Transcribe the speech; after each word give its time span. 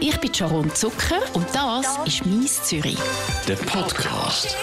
Ich 0.00 0.18
bin 0.20 0.32
Sharon 0.34 0.70
Zucker 0.74 1.20
und 1.34 1.46
das 1.52 1.98
ist 2.06 2.24
«Mies 2.26 2.62
Zürich». 2.62 2.98
Der 3.48 3.54
Podcast. 3.54 4.56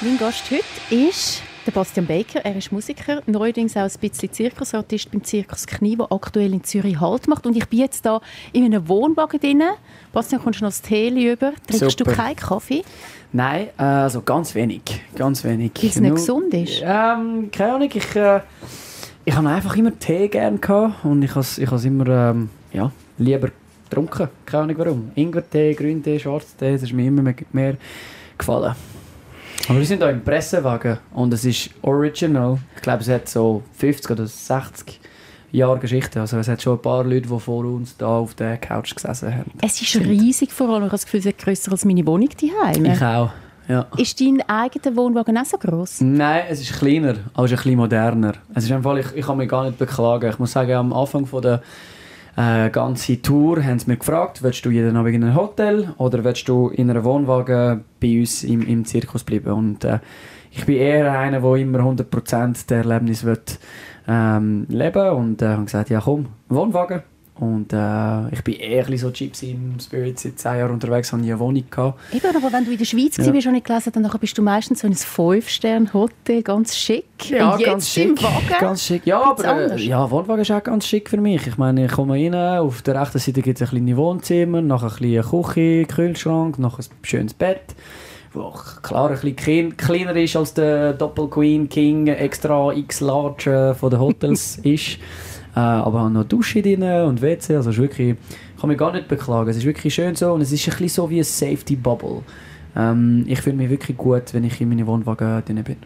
Mein 0.00 0.18
Gast 0.18 0.44
heute 0.50 0.94
ist 0.94 1.42
der 1.66 1.72
Bastian 1.72 2.06
Baker. 2.06 2.44
Er 2.44 2.56
ist 2.56 2.72
Musiker, 2.72 3.22
neuerdings 3.26 3.76
auch 3.76 3.82
ein 3.82 3.90
bisschen 4.00 4.32
Zirkusartist 4.32 5.10
beim 5.10 5.22
Zirkus 5.24 5.66
Knie, 5.66 5.96
der 5.96 6.10
aktuell 6.10 6.52
in 6.52 6.64
Zürich 6.64 7.00
Halt 7.00 7.26
macht. 7.28 7.46
Und 7.46 7.56
ich 7.56 7.66
bin 7.68 7.80
jetzt 7.80 8.04
hier 8.04 8.20
in 8.52 8.64
einem 8.64 8.86
Wohnwagen 8.88 9.40
drin. 9.40 9.62
Bastian, 10.12 10.42
kommst 10.42 10.60
du 10.60 10.64
noch 10.64 10.70
das 10.70 10.82
Tee 10.82 11.08
über? 11.08 11.52
Trinkst 11.66 12.00
du 12.00 12.04
Super. 12.04 12.12
keinen 12.12 12.36
Kaffee? 12.36 12.84
Nein, 13.32 13.68
äh, 13.78 13.82
also 13.82 14.22
ganz 14.22 14.54
wenig. 14.54 14.82
Ganz 15.16 15.42
wenig. 15.44 15.72
Weil 15.80 15.90
es 15.90 15.96
nicht 16.00 16.08
Nur- 16.08 16.16
gesund 16.16 16.54
ist? 16.54 16.82
Ähm, 16.84 17.50
keine 17.50 17.74
Ahnung, 17.74 17.90
ich, 17.92 18.16
äh, 18.16 18.40
ich 19.24 19.34
habe 19.34 19.48
einfach 19.48 19.76
immer 19.76 19.98
Tee 19.98 20.28
gerne 20.28 20.58
gehabt 20.58 21.04
und 21.04 21.22
ich 21.22 21.30
habe 21.30 21.40
es 21.40 21.58
ich 21.58 21.70
has 21.70 21.84
immer 21.84 22.06
ähm, 22.30 22.50
ja, 22.72 22.90
lieber 23.18 23.48
getrunken. 23.88 24.28
Keine 24.44 24.62
Ahnung 24.64 24.78
warum. 24.78 25.10
Ingwertee, 25.14 25.74
Grüntee, 25.74 26.18
Schwarztee, 26.18 26.72
das 26.72 26.82
ist 26.82 26.92
mir 26.92 27.06
immer 27.06 27.34
mehr, 27.52 27.76
gefallen. 28.36 28.74
Aber 29.68 29.78
wir 29.78 29.86
sind 29.86 30.02
hier 30.02 30.10
im 30.10 30.22
Pressewagen 30.22 30.98
und 31.14 31.32
es 31.32 31.44
ist 31.44 31.70
original. 31.82 32.58
Ich 32.76 32.82
glaube, 32.82 33.02
es 33.02 33.08
hat 33.08 33.28
so 33.28 33.62
50 33.78 34.10
oder 34.10 34.26
60 34.26 35.00
Jahre 35.52 35.78
Geschichte. 35.78 36.20
Also 36.20 36.36
es 36.36 36.48
hat 36.48 36.60
schon 36.60 36.76
ein 36.76 36.82
paar 36.82 37.04
Leute, 37.04 37.28
die 37.28 37.40
vor 37.40 37.64
uns 37.64 37.96
da 37.96 38.08
auf 38.18 38.34
der 38.34 38.58
Couch 38.58 38.94
gesessen 38.94 39.34
haben. 39.34 39.52
Es 39.62 39.80
ist 39.80 39.96
riesig 39.96 40.52
vor 40.52 40.68
allem. 40.68 40.78
Ich 40.78 40.82
habe 40.82 40.90
das 40.90 41.04
Gefühl, 41.04 41.20
es 41.20 41.26
ist 41.26 41.38
grösser 41.38 41.72
als 41.72 41.84
meine 41.84 42.04
Wohnung 42.06 42.28
daheim. 42.28 42.84
Ich 42.84 43.00
auch, 43.00 43.30
ja. 43.68 43.86
Ist 43.96 44.20
dein 44.20 44.42
eigener 44.48 44.96
Wohnwagen 44.96 45.38
auch 45.38 45.44
so 45.44 45.56
gross? 45.56 46.00
Nein, 46.00 46.44
es 46.50 46.60
ist 46.60 46.78
kleiner, 46.78 47.12
ist 47.12 47.18
ein 47.36 47.46
bisschen 47.46 47.76
moderner. 47.76 48.34
Es 48.54 48.64
ist 48.64 48.72
einfach, 48.72 48.96
ich, 48.96 49.06
ich 49.14 49.24
kann 49.24 49.38
mich 49.38 49.48
gar 49.48 49.64
nicht 49.64 49.78
beklagen. 49.78 50.28
Ich 50.28 50.38
muss 50.38 50.52
sagen, 50.52 50.72
am 50.72 50.92
Anfang 50.92 51.24
von 51.24 51.40
der 51.40 51.62
äh, 52.36 52.70
ganzen 52.70 53.22
Tour 53.22 53.62
haben 53.62 53.78
sie 53.78 53.90
mich 53.90 54.00
gefragt, 54.00 54.42
willst 54.42 54.64
du 54.64 54.70
jeden 54.70 54.96
Abend 54.96 55.14
in 55.14 55.24
einem 55.24 55.36
Hotel 55.36 55.94
oder 55.98 56.24
willst 56.24 56.48
du 56.48 56.68
in 56.68 56.90
einem 56.90 57.04
Wohnwagen 57.04 57.84
bei 58.00 58.20
uns 58.20 58.42
im, 58.42 58.66
im 58.66 58.84
Zirkus 58.84 59.22
bleiben? 59.22 59.52
Und 59.52 59.84
äh, 59.84 60.00
ich 60.50 60.66
bin 60.66 60.76
eher 60.76 61.18
einer, 61.18 61.40
der 61.40 61.54
immer 61.54 61.80
100% 61.80 62.68
der 62.68 62.78
Erlebnis 62.78 63.24
will, 63.24 63.40
ähm, 64.08 64.66
leben 64.68 65.10
und 65.10 65.42
äh, 65.42 65.48
habe 65.48 65.64
gesagt, 65.64 65.90
ja 65.90 66.00
komm, 66.00 66.26
Wohnwagen. 66.48 67.02
Und 67.36 67.72
äh, 67.72 68.28
ich 68.32 68.44
bin 68.44 68.54
eher 68.54 68.86
ein 68.86 68.96
so 68.96 69.10
Gypsy 69.10 69.50
im 69.50 69.80
Spirit, 69.80 70.20
seit 70.20 70.38
10 70.38 70.56
Jahren 70.58 70.70
unterwegs, 70.70 71.12
habe 71.12 71.20
nie 71.20 71.32
eine 71.32 71.40
Wohnung 71.40 71.64
gehabt. 71.68 71.98
Eben, 72.14 72.36
aber 72.36 72.52
wenn 72.52 72.64
du 72.64 72.70
in 72.70 72.78
der 72.78 72.84
Schweiz 72.84 73.16
Ja. 73.16 73.26
warst, 73.34 73.46
habe 73.48 73.56
ich 73.56 73.64
gelesen, 73.64 73.92
dann 73.92 74.08
bist 74.20 74.38
du 74.38 74.42
meistens 74.42 74.80
so 74.80 74.86
in 74.86 74.92
einem 74.92 75.00
5-Sterne-Hotel, 75.02 76.42
ganz 76.42 76.76
schick. 76.76 77.04
und 77.28 77.60
jetzt 77.60 77.96
im 77.98 78.16
Wagen? 78.22 78.46
Ganz 78.60 78.84
schick. 78.84 79.04
Ja, 79.04 79.24
Gibt's 79.30 79.44
aber 79.44 79.60
äh, 79.60 79.64
anders? 79.64 79.84
ja, 79.84 80.10
Wohnwagen 80.10 80.42
ist 80.42 80.50
auch 80.52 80.62
ganz 80.62 80.86
schick 80.86 81.10
für 81.10 81.16
mich. 81.16 81.44
Ich 81.48 81.58
meine, 81.58 81.86
ich 81.86 81.90
komme 81.92 82.14
rein, 82.14 82.34
auf 82.34 82.82
der 82.82 83.00
rechten 83.00 83.18
Seite 83.18 83.42
gibt 83.42 83.60
es 83.60 83.66
ein 83.66 83.70
kleines 83.78 83.96
Wohnzimmer, 83.96 84.62
nachher 84.62 84.90
ein 84.90 84.94
kleine 84.96 85.22
Küche, 85.22 85.84
Kühlschrank, 85.86 86.60
nachher 86.60 86.84
ein 86.84 86.86
schönes 87.02 87.34
Bett, 87.34 87.74
wo 88.32 88.52
klar 88.82 89.10
ein 89.10 89.14
bisschen 89.14 89.34
klein- 89.36 89.76
kleiner 89.76 90.14
ist 90.14 90.36
als 90.36 90.54
der 90.54 90.92
Doppel 90.92 91.28
Queen 91.28 91.68
King 91.68 92.06
extra 92.06 92.72
X 92.72 93.00
Large 93.00 93.50
äh, 93.50 93.74
von 93.74 93.90
den 93.90 93.98
Hotels 93.98 94.56
ist. 94.62 94.98
Äh, 95.56 95.60
aber 95.60 96.00
habe 96.00 96.10
noch 96.10 96.20
eine 96.20 96.28
Dusche 96.28 96.62
drin 96.62 96.82
und 96.82 97.22
WC, 97.22 97.56
also 97.56 97.70
ist 97.70 97.78
wirklich, 97.78 98.16
ich 98.54 98.60
kann 98.60 98.68
mich 98.68 98.78
gar 98.78 98.92
nicht 98.92 99.06
beklagen. 99.08 99.48
Es 99.50 99.56
ist 99.56 99.64
wirklich 99.64 99.94
schön 99.94 100.14
so 100.16 100.32
und 100.32 100.40
es 100.40 100.50
ist 100.52 100.66
ein 100.66 100.70
bisschen 100.70 100.88
so 100.88 101.10
wie 101.10 101.18
ein 101.18 101.24
Safety 101.24 101.76
Bubble. 101.76 102.22
Ähm, 102.76 103.24
ich 103.28 103.40
fühle 103.40 103.56
mich 103.56 103.70
wirklich 103.70 103.96
gut, 103.96 104.34
wenn 104.34 104.42
ich 104.44 104.60
in 104.60 104.68
meinem 104.68 104.86
Wohnwagen 104.86 105.44
drin 105.44 105.62
bin. 105.62 105.76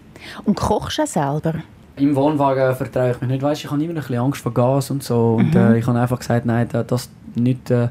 Und 0.44 0.54
kochst 0.56 0.98
du 0.98 1.06
selber? 1.06 1.54
Im 1.96 2.14
Wohnwagen 2.16 2.74
vertraue 2.76 3.10
ich 3.10 3.20
mich 3.20 3.28
nicht. 3.30 3.42
Weißt, 3.42 3.64
ich 3.64 3.70
habe 3.70 3.82
immer 3.82 3.92
ein 3.92 3.96
bisschen 3.96 4.16
Angst 4.18 4.40
vor 4.40 4.54
Gas 4.54 4.90
und 4.90 5.02
so. 5.02 5.34
Und 5.38 5.54
äh, 5.54 5.76
ich 5.78 5.86
habe 5.86 5.98
einfach 5.98 6.18
gesagt, 6.18 6.46
nein, 6.46 6.66
da- 6.70 6.82
das 6.84 7.10
nicht, 7.34 7.70
äh, 7.70 7.88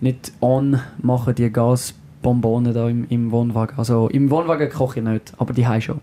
nicht 0.00 0.32
on 0.40 0.78
machen, 1.02 1.34
die 1.34 1.50
Gasbonbone 1.50 2.72
da 2.72 2.88
im, 2.88 3.06
im 3.08 3.30
Wohnwagen. 3.32 3.76
Also 3.78 4.08
im 4.08 4.30
Wohnwagen 4.30 4.68
koche 4.70 5.00
ich 5.00 5.04
nicht, 5.04 5.32
aber 5.38 5.52
die 5.52 5.66
schon. 5.82 6.00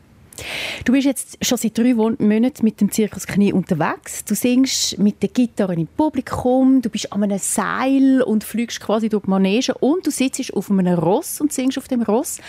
Du 0.84 0.92
bist 0.92 1.06
jetzt 1.06 1.38
schon 1.44 1.58
seit 1.58 1.78
drei 1.78 1.94
Monaten 1.94 2.64
mit 2.64 2.82
dem 2.82 2.92
Zirkus 2.92 3.26
Knie 3.26 3.54
unterwegs. 3.54 4.24
Du 4.26 4.36
singst 4.36 4.98
mit 4.98 5.22
der 5.22 5.30
Gitarre 5.30 5.74
im 5.74 5.88
Publikum, 5.88 6.82
du 6.82 6.90
bist 6.90 7.12
an 7.12 7.24
einem 7.24 7.40
Seil 7.40 8.22
und 8.22 8.44
fliegst 8.44 8.82
quasi 8.82 9.10
durch 9.10 9.24
die 9.24 9.30
Manege 9.30 9.74
und 9.76 10.06
du 10.06 10.12
sitzt 10.12 10.54
auf 10.54 10.70
einem 10.70 11.00
Ross 11.00 11.42
und 11.42 11.54
singst 11.54 11.78
auf 11.78 11.88
dem 11.88 12.02
Ross. 12.02 12.40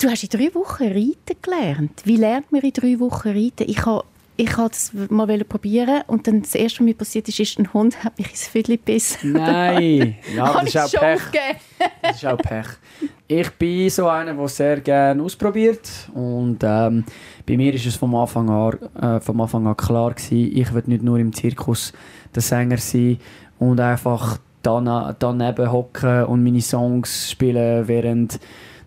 Du 0.00 0.10
hast 0.10 0.22
in 0.24 0.28
drei 0.28 0.54
Wochen 0.54 0.84
reiten 0.84 1.40
gelernt. 1.40 2.02
Wie 2.04 2.16
lernt 2.16 2.52
man 2.52 2.60
in 2.60 2.72
drei 2.72 3.00
Wochen 3.00 3.28
reiten? 3.28 3.64
Ich 3.66 3.86
habe 3.86 4.04
ich 4.36 4.56
habe 4.56 4.68
das 4.68 4.92
mal 5.08 5.26
probieren 5.44 6.02
und 6.06 6.26
dann 6.26 6.42
das 6.42 6.54
erste, 6.54 6.80
was 6.80 6.84
mir 6.84 6.94
passiert 6.94 7.28
ist, 7.28 7.40
ist 7.40 7.58
ein 7.58 7.72
Hund 7.72 8.04
hat 8.04 8.18
mich 8.18 8.30
ins 8.30 8.46
Viertel 8.46 8.76
gebissen. 8.76 9.32
Nein! 9.32 10.16
ja, 10.36 10.52
das 10.52 10.62
ich 10.62 10.74
ist 10.74 10.76
auch 10.76 10.88
schon 10.88 11.00
Pech. 11.00 11.20
Das 12.02 12.16
ist 12.16 12.26
auch 12.26 12.36
Pech. 12.36 12.66
Ich 13.26 13.50
bin 13.52 13.90
so 13.90 14.08
einer, 14.08 14.34
der 14.34 14.48
sehr 14.48 14.80
gerne 14.80 15.22
ausprobiert. 15.22 15.88
Und 16.14 16.58
ähm, 16.62 17.04
bei 17.46 17.56
mir 17.56 17.72
ist 17.74 17.86
es 17.86 17.96
vom 17.96 18.14
Anfang 18.14 18.50
an, 18.50 18.78
äh, 19.00 19.20
vom 19.20 19.40
Anfang 19.40 19.66
an 19.66 19.76
klar 19.76 20.12
gewesen, 20.12 20.56
ich 20.56 20.72
will 20.74 20.84
nicht 20.86 21.02
nur 21.02 21.18
im 21.18 21.32
Zirkus 21.32 21.92
der 22.34 22.42
Sänger 22.42 22.78
sein 22.78 23.18
und 23.58 23.80
einfach 23.80 24.38
dan 24.62 25.14
daneben 25.18 25.72
hocken 25.72 26.24
und 26.24 26.42
meine 26.42 26.60
Songs 26.60 27.30
spielen, 27.30 27.88
während 27.88 28.38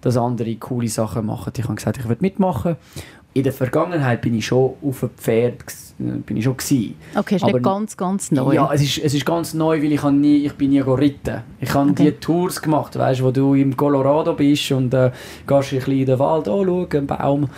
das 0.01 0.17
andere 0.17 0.55
coole 0.55 0.87
Sachen 0.87 1.25
machen. 1.25 1.53
Ich 1.57 1.63
habe 1.63 1.75
gesagt, 1.75 1.97
ich 1.97 2.07
will 2.07 2.17
mitmachen. 2.19 2.77
In 3.33 3.43
der 3.43 3.53
Vergangenheit 3.53 4.21
bin 4.21 4.33
ich 4.33 4.47
schon 4.47 4.73
auf 4.81 5.03
einem 5.03 5.11
Pferd 5.15 5.61
äh, 5.99 6.03
bin 6.25 6.35
ich 6.37 6.43
schon 6.43 6.57
gewesen. 6.57 6.95
Okay, 7.15 7.35
ist 7.35 7.43
Aber- 7.43 7.53
nicht 7.53 7.63
ganz, 7.63 7.95
ganz 7.95 8.31
neu. 8.31 8.53
Ja, 8.53 8.71
es 8.73 8.81
ist, 8.81 8.97
es 8.97 9.13
ist 9.13 9.25
ganz 9.25 9.53
neu, 9.53 9.81
weil 9.81 9.91
ich, 9.91 10.03
nie, 10.03 10.45
ich 10.45 10.53
bin 10.53 10.71
nie 10.71 10.79
geritten. 10.81 11.43
Ich 11.59 11.71
habe 11.73 11.91
Okay. 11.91 12.05
die 12.05 12.11
Tours 12.19 12.59
gemacht, 12.61 12.97
weißt, 12.97 13.21
wo 13.23 13.29
du 13.31 13.53
im 13.53 13.77
Colorado 13.77 14.33
bist 14.33 14.71
und 14.71 14.93
äh, 14.95 15.11
gehst 15.45 15.73
ein 15.73 15.77
bisschen 15.79 15.99
in 15.99 16.05
den 16.07 16.17
Wald 16.19 16.47
anschauen, 16.47 16.87
einen 16.91 17.07
Baum. 17.07 17.49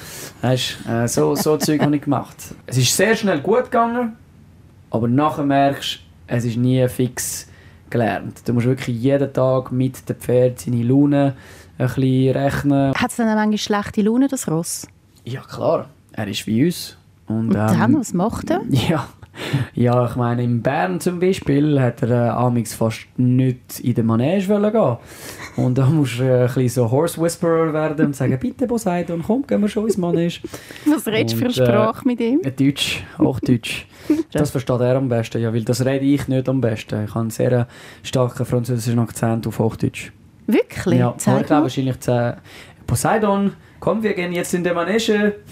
Weißt, 0.41 0.77
äh, 0.89 1.07
so 1.07 1.35
so 1.35 1.55
Zeug 1.57 1.81
habe 1.81 1.95
ich 1.95 2.01
gemacht. 2.01 2.35
Es 2.67 2.77
ist 2.77 2.95
sehr 2.95 3.15
schnell 3.15 3.39
gut 3.39 3.65
gegangen, 3.65 4.17
aber 4.89 5.07
nachher 5.07 5.45
merkst 5.45 5.99
du, 6.27 6.35
es 6.35 6.43
ist 6.45 6.57
nie 6.57 6.85
fix 6.89 7.47
gelernt. 7.89 8.41
Du 8.45 8.53
musst 8.53 8.65
wirklich 8.67 8.97
jeden 8.97 9.31
Tag 9.31 9.71
mit 9.71 10.07
dem 10.09 10.15
Pferd 10.17 10.59
seine 10.59 10.83
Laune 10.83 11.35
ein 11.77 11.87
bisschen 11.87 12.31
rechnen. 12.35 12.93
Hat 12.93 13.09
es 13.11 13.15
dann 13.15 13.27
manchmal 13.27 13.57
schlechte 13.57 14.01
Laune, 14.01 14.27
das 14.27 14.49
Ross? 14.49 14.87
Ja 15.23 15.41
klar, 15.41 15.87
er 16.13 16.27
ist 16.27 16.47
wie 16.47 16.65
uns. 16.65 16.97
Und, 17.27 17.49
Und 17.49 17.53
dann, 17.53 17.91
ähm, 17.93 17.99
was 17.99 18.13
macht 18.13 18.49
er? 18.49 18.61
Ja. 18.89 19.07
ja, 19.73 20.05
ich 20.05 20.15
meine, 20.17 20.43
in 20.43 20.61
Bern 20.61 20.99
zum 20.99 21.21
Beispiel 21.21 21.79
hat 21.79 22.01
er 22.03 22.09
äh, 22.09 22.29
amix 22.29 22.73
fast 22.73 23.07
nicht 23.15 23.79
in 23.79 23.93
den 23.93 24.05
Manege 24.05 24.49
wollen 24.49 24.71
gehen. 24.73 24.97
Und 25.55 25.77
da 25.77 25.85
musst 25.85 26.19
du 26.19 26.23
äh, 26.23 26.41
ein 26.41 26.47
bisschen 26.47 26.69
so 26.69 26.91
Horse 26.91 27.21
Whisperer 27.21 27.71
werden 27.71 28.07
und 28.07 28.15
sagen, 28.15 28.37
bitte 28.37 28.67
Poseidon, 28.67 29.23
komm, 29.25 29.47
gehen 29.47 29.61
wir 29.61 29.69
schon 29.69 29.85
ins 29.85 29.97
Manege. 29.97 30.41
Was 30.85 31.07
redest 31.07 31.35
du 31.35 31.39
für 31.39 31.45
eine 31.45 31.53
äh, 31.53 31.65
Sprache 31.65 32.05
mit 32.05 32.19
ihm? 32.19 32.41
Äh, 32.43 32.51
Deutsch, 32.51 33.03
Hochdeutsch. 33.17 33.85
Das 34.33 34.49
versteht 34.49 34.81
er 34.81 34.97
am 34.97 35.07
besten, 35.07 35.41
ja, 35.41 35.53
weil 35.53 35.63
das 35.63 35.85
rede 35.85 36.03
ich 36.03 36.27
nicht 36.27 36.49
am 36.49 36.59
besten. 36.59 37.05
Ich 37.05 37.11
habe 37.11 37.19
einen 37.21 37.29
sehr 37.29 37.67
starken 38.03 38.45
französischen 38.45 38.99
Akzent 38.99 39.47
auf 39.47 39.59
Hochdeutsch. 39.59 40.11
Wirklich? 40.47 40.99
Ja, 40.99 41.07
aber 41.09 41.17
ich 41.17 41.23
Zeig 41.23 41.45
glaube 41.47 41.63
wahrscheinlich 41.63 41.99
zu 41.99 42.37
Poseidon, 42.87 43.53
komm, 43.81 44.01
wir 44.03 44.13
gehen 44.13 44.31
jetzt 44.31 44.53
in 44.53 44.63
den 44.63 44.75
Manege. 44.75 45.35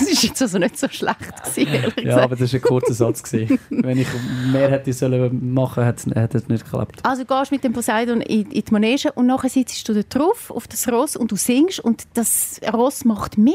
Das 0.00 0.06
war 0.16 0.24
jetzt 0.24 0.42
also 0.42 0.58
nicht 0.58 0.78
so 0.78 0.88
schlecht, 0.88 1.44
gewesen, 1.44 1.92
Ja, 2.02 2.18
aber 2.22 2.34
das 2.34 2.52
war 2.52 2.58
ein 2.58 2.62
kurzer 2.62 2.94
Satz. 2.94 3.22
gewesen. 3.22 3.58
Wenn 3.68 3.98
ich 3.98 4.08
mehr 4.50 4.70
hätte 4.70 4.92
sollen 4.92 5.52
machen 5.54 5.84
sollen, 5.96 6.16
hätte 6.16 6.38
es 6.38 6.48
nicht 6.48 6.64
geklappt. 6.64 7.00
Also 7.02 7.24
du 7.24 7.36
gehst 7.36 7.52
mit 7.52 7.62
dem 7.62 7.72
Poseidon 7.72 8.20
in, 8.22 8.50
in 8.50 8.64
die 8.64 8.72
Manege 8.72 9.12
und 9.12 9.26
nachher 9.26 9.50
sitzt 9.50 9.88
du 9.88 9.94
da 9.94 10.00
drauf, 10.08 10.50
auf 10.50 10.66
das 10.66 10.88
Ross, 10.88 11.14
und 11.14 11.30
du 11.30 11.36
singst 11.36 11.80
und 11.80 12.04
das 12.14 12.60
Ross 12.72 13.04
macht 13.04 13.38
mit. 13.38 13.54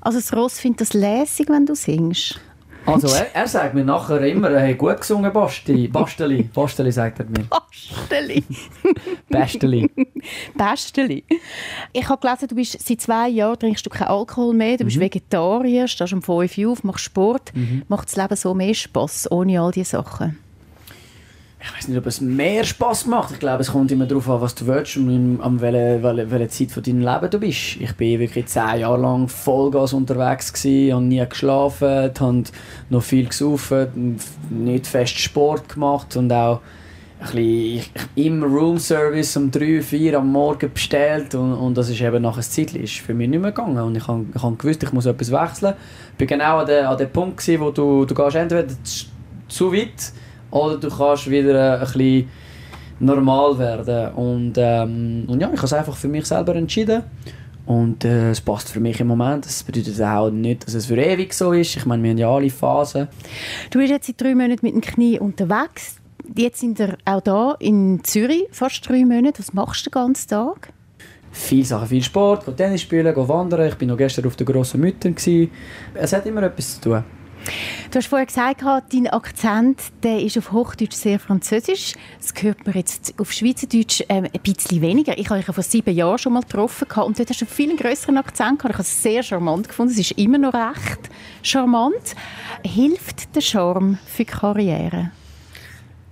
Also 0.00 0.18
das 0.18 0.32
Ross 0.36 0.60
findet 0.60 0.82
das 0.82 0.92
lässig, 0.92 1.48
wenn 1.48 1.66
du 1.66 1.74
singst. 1.74 2.38
Also, 2.86 3.08
er, 3.08 3.26
er 3.34 3.46
sagt 3.48 3.74
mir 3.74 3.84
nachher 3.84 4.20
immer, 4.22 4.50
hey, 4.58 4.74
gut 4.74 5.00
gesungen, 5.00 5.32
Basti. 5.32 5.88
Basteli. 5.88 6.44
Basteli 6.44 6.92
sagt 6.92 7.18
er 7.20 7.26
mir. 7.26 7.44
Basteli. 7.50 8.44
Basteli. 9.28 9.90
Besteli. 10.54 11.24
Ich 11.92 12.08
habe 12.08 12.20
gelesen, 12.20 12.48
du 12.48 12.54
bist 12.54 12.86
seit 12.86 13.00
zwei 13.00 13.28
Jahren 13.28 13.58
trinkst 13.58 13.84
du 13.84 13.90
keinen 13.90 14.08
Alkohol 14.08 14.54
mehr, 14.54 14.76
du 14.76 14.84
Mhm. 14.84 14.88
bist 14.88 15.00
Vegetarier, 15.00 15.88
stehst 15.88 16.12
um 16.12 16.22
5 16.22 16.58
Uhr 16.58 16.72
auf, 16.72 16.84
machst 16.84 17.04
Sport. 17.04 17.52
Macht 17.88 18.08
das 18.08 18.16
Leben 18.16 18.36
so 18.36 18.54
mehr 18.54 18.74
Spass 18.74 19.30
ohne 19.30 19.60
all 19.60 19.70
diese 19.72 19.90
Sachen? 19.90 20.38
Ich 21.68 21.76
weiß 21.76 21.88
nicht, 21.88 21.98
ob 21.98 22.06
es 22.06 22.20
mehr 22.20 22.62
Spass 22.62 23.06
macht. 23.06 23.32
Ich 23.32 23.40
glaube, 23.40 23.62
es 23.62 23.72
kommt 23.72 23.90
immer 23.90 24.06
darauf 24.06 24.28
an, 24.30 24.40
was 24.40 24.54
du 24.54 24.66
willst 24.68 24.96
und 24.96 25.40
an 25.40 25.60
welcher 25.60 26.02
welche, 26.02 26.30
welche 26.30 26.48
Zeit 26.48 26.70
von 26.70 26.82
deinem 26.82 27.00
Leben 27.00 27.30
du 27.30 27.40
bist. 27.40 27.80
Ich 27.80 27.92
bin 27.96 28.20
wirklich 28.20 28.46
zehn 28.46 28.80
Jahre 28.80 29.00
lang 29.00 29.26
Vollgas 29.28 29.92
unterwegs 29.92 30.52
gewesen, 30.52 30.94
habe 30.94 31.04
nie 31.04 31.26
geschlafen, 31.28 32.12
habe 32.18 32.42
noch 32.88 33.02
viel 33.02 33.26
gesoffen, 33.26 34.16
nicht 34.50 34.86
fest 34.86 35.18
Sport 35.18 35.70
gemacht 35.70 36.16
und 36.16 36.32
auch 36.32 36.60
ein 37.18 37.26
bisschen, 37.26 37.84
im 38.14 38.44
Roomservice 38.44 39.36
um 39.36 39.50
3, 39.50 39.82
4 39.82 40.18
am 40.18 40.30
Morgen 40.30 40.72
bestellt 40.72 41.34
und, 41.34 41.54
und 41.54 41.76
das 41.76 41.88
ist 41.88 42.00
eben 42.00 42.22
nach 42.22 42.34
einer 42.34 42.42
Zeit 42.42 42.74
ist 42.74 42.98
für 42.98 43.14
mich 43.14 43.28
nicht 43.28 43.40
mehr 43.40 43.52
gegangen 43.52 43.78
und 43.78 43.96
ich 43.96 44.06
habe 44.06 44.26
ich 44.34 44.42
hab 44.42 44.58
gewusst, 44.58 44.82
ich 44.82 44.92
muss 44.92 45.06
etwas 45.06 45.32
wechseln. 45.32 45.74
Ich 46.12 46.18
bin 46.18 46.28
genau 46.28 46.58
an 46.58 46.98
dem 46.98 47.10
Punkt 47.10 47.38
gewesen, 47.38 47.60
wo 47.60 47.70
du, 47.70 48.04
du 48.04 48.14
gehst 48.14 48.36
entweder 48.36 48.68
zu, 48.84 49.06
zu 49.48 49.72
weit 49.72 50.12
oder 50.50 50.78
du 50.78 50.88
kannst 50.88 51.30
wieder 51.30 51.54
äh, 51.54 51.78
ein 51.78 51.80
bisschen 51.80 52.28
normal 53.00 53.58
werden. 53.58 54.14
Und, 54.14 54.54
ähm, 54.56 55.24
und 55.26 55.40
ja, 55.40 55.48
ich 55.48 55.56
habe 55.56 55.66
es 55.66 55.72
einfach 55.72 55.96
für 55.96 56.08
mich 56.08 56.26
selber 56.26 56.54
entschieden. 56.54 57.02
Und 57.66 58.04
äh, 58.04 58.30
es 58.30 58.40
passt 58.40 58.70
für 58.70 58.80
mich 58.80 59.00
im 59.00 59.08
Moment. 59.08 59.44
Das 59.44 59.64
bedeutet 59.64 60.00
auch 60.00 60.30
nicht, 60.30 60.66
dass 60.66 60.74
es 60.74 60.86
für 60.86 60.96
ewig 60.96 61.34
so 61.34 61.52
ist. 61.52 61.76
Ich 61.76 61.84
meine, 61.84 62.02
wir 62.02 62.10
haben 62.10 62.18
ja 62.18 62.30
alle 62.30 62.48
Phasen. 62.48 63.08
Du 63.70 63.80
bist 63.80 63.90
jetzt 63.90 64.06
seit 64.06 64.20
drei 64.20 64.34
Monaten 64.34 64.64
mit 64.64 64.74
dem 64.74 64.80
Knie 64.80 65.18
unterwegs. 65.18 65.96
Jetzt 66.36 66.60
sind 66.60 66.78
wir 66.78 66.96
auch 67.04 67.20
da 67.20 67.56
in 67.58 68.00
Zürich, 68.04 68.44
fast 68.50 68.88
drei 68.88 69.04
Monate. 69.04 69.40
Was 69.40 69.52
machst 69.52 69.84
du 69.84 69.90
den 69.90 69.94
ganzen 69.94 70.28
Tag? 70.28 70.72
Viele 71.32 71.64
Sachen, 71.64 71.88
viel 71.88 72.02
Sport, 72.02 72.56
Tennis 72.56 72.82
spielen, 72.82 73.14
wandern. 73.14 73.68
Ich 73.68 73.80
war 73.80 73.88
noch 73.88 73.96
gestern 73.96 74.26
auf 74.26 74.36
der 74.36 74.46
grossen 74.46 74.80
Mütter. 74.80 75.10
Es 75.94 76.12
hat 76.12 76.24
immer 76.24 76.44
etwas 76.44 76.80
zu 76.80 76.88
tun. 76.88 77.04
Du 77.90 77.98
hast 77.98 78.08
vorher 78.08 78.26
gesagt, 78.26 78.62
dein 78.92 79.06
Akzent 79.08 79.80
der 80.02 80.20
ist 80.20 80.36
auf 80.38 80.52
Hochdeutsch 80.52 80.94
sehr 80.94 81.18
französisch. 81.18 81.94
Das 82.20 82.42
hört 82.42 82.66
man 82.66 82.74
jetzt 82.74 83.14
auf 83.18 83.32
Schweizerdeutsch 83.32 84.02
ähm, 84.08 84.24
ein 84.24 84.40
bisschen 84.42 84.80
weniger. 84.80 85.16
Ich 85.18 85.30
habe 85.30 85.40
dich 85.40 85.54
vor 85.54 85.62
sieben 85.62 85.94
Jahren 85.94 86.18
schon 86.18 86.32
mal 86.32 86.42
getroffen 86.42 86.86
und 87.02 87.18
dort 87.18 87.30
hast 87.30 87.40
du 87.40 87.44
einen 87.44 87.54
viel 87.54 87.76
größeren 87.76 88.18
Akzent 88.18 88.58
gehabt. 88.58 88.74
Ich 88.74 88.78
habe 88.78 88.82
es 88.82 89.02
sehr 89.02 89.22
charmant 89.22 89.68
gefunden. 89.68 89.92
Es 89.92 89.98
ist 89.98 90.12
immer 90.12 90.38
noch 90.38 90.54
recht 90.54 91.10
charmant. 91.42 92.14
Hilft 92.64 93.34
der 93.34 93.40
Charme 93.40 93.98
für 94.06 94.24
die 94.24 94.32
Karriere? 94.32 95.10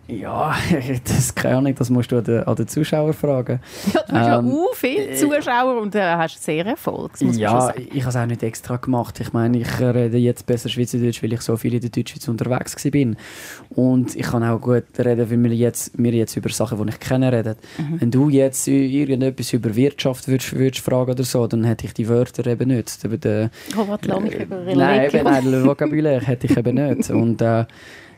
Ja, 0.07 0.55
das 1.05 1.35
keine 1.35 1.57
Ahnung, 1.57 1.75
das 1.75 1.89
musst 1.89 2.13
du 2.13 2.19
an 2.19 2.25
den, 2.25 2.43
an 2.43 2.57
den 2.57 2.69
Zuschauer 2.69 3.15
fragen. 3.15 3.61
Ja, 3.93 4.03
du 4.03 4.13
hast 4.13 4.27
ähm, 4.27 4.47
ja 4.47 4.53
uh, 4.53 4.67
viele 4.75 5.15
Zuschauer 5.15 5.81
und 5.81 5.95
äh, 5.95 6.03
hast 6.03 6.43
sehr 6.43 6.67
Erfolg. 6.67 7.13
ja, 7.21 7.73
ich 7.75 8.03
habe 8.03 8.11
es 8.11 8.17
auch 8.17 8.27
nicht 8.27 8.43
extra 8.43 8.77
gemacht. 8.77 9.19
Ich 9.21 9.33
meine, 9.33 9.59
ich 9.59 9.81
rede 9.81 10.19
jetzt 10.19 10.45
besser 10.45 10.69
Schweizerdeutsch, 10.69 11.23
weil 11.23 11.33
ich 11.33 11.41
so 11.41 11.57
viel 11.57 11.73
in 11.73 11.81
der 11.81 11.89
Deutschschweiz 11.89 12.29
unterwegs 12.29 12.85
war. 12.85 13.15
Und 13.71 14.15
ich 14.15 14.27
kann 14.27 14.45
auch 14.45 14.61
gut 14.61 14.85
reden, 14.99 15.31
weil 15.31 15.43
wir 15.43 15.57
jetzt, 15.57 15.93
wir 15.97 16.13
jetzt 16.13 16.37
über 16.37 16.51
Sachen, 16.51 16.85
die 16.87 16.93
ich 16.93 17.01
kenne, 17.01 17.33
reden. 17.33 17.57
Mhm. 17.79 18.01
Wenn 18.01 18.11
du 18.11 18.29
jetzt 18.29 18.69
irgendetwas 18.69 19.55
über 19.55 19.75
Wirtschaft 19.75 20.29
würdest, 20.29 20.55
würdest 20.55 20.85
fragen 20.85 21.13
oder 21.13 21.25
so, 21.25 21.47
dann 21.47 21.65
hätte 21.65 21.87
ich 21.87 21.95
die 21.95 22.09
Wörter 22.09 22.47
eben 22.47 22.69
nicht. 22.69 22.99
Oh, 23.05 23.89
was 23.89 24.01
äh, 24.03 24.43
über 24.43 24.75
Nein, 24.75 25.11
eben, 25.11 25.25
nein, 25.25 25.65
Vokabular 25.65 26.21
hätte 26.21 26.47
ich 26.47 26.57
eben 26.57 26.75
nicht. 26.75 27.11
Und, 27.15 27.41
äh, 27.41 27.65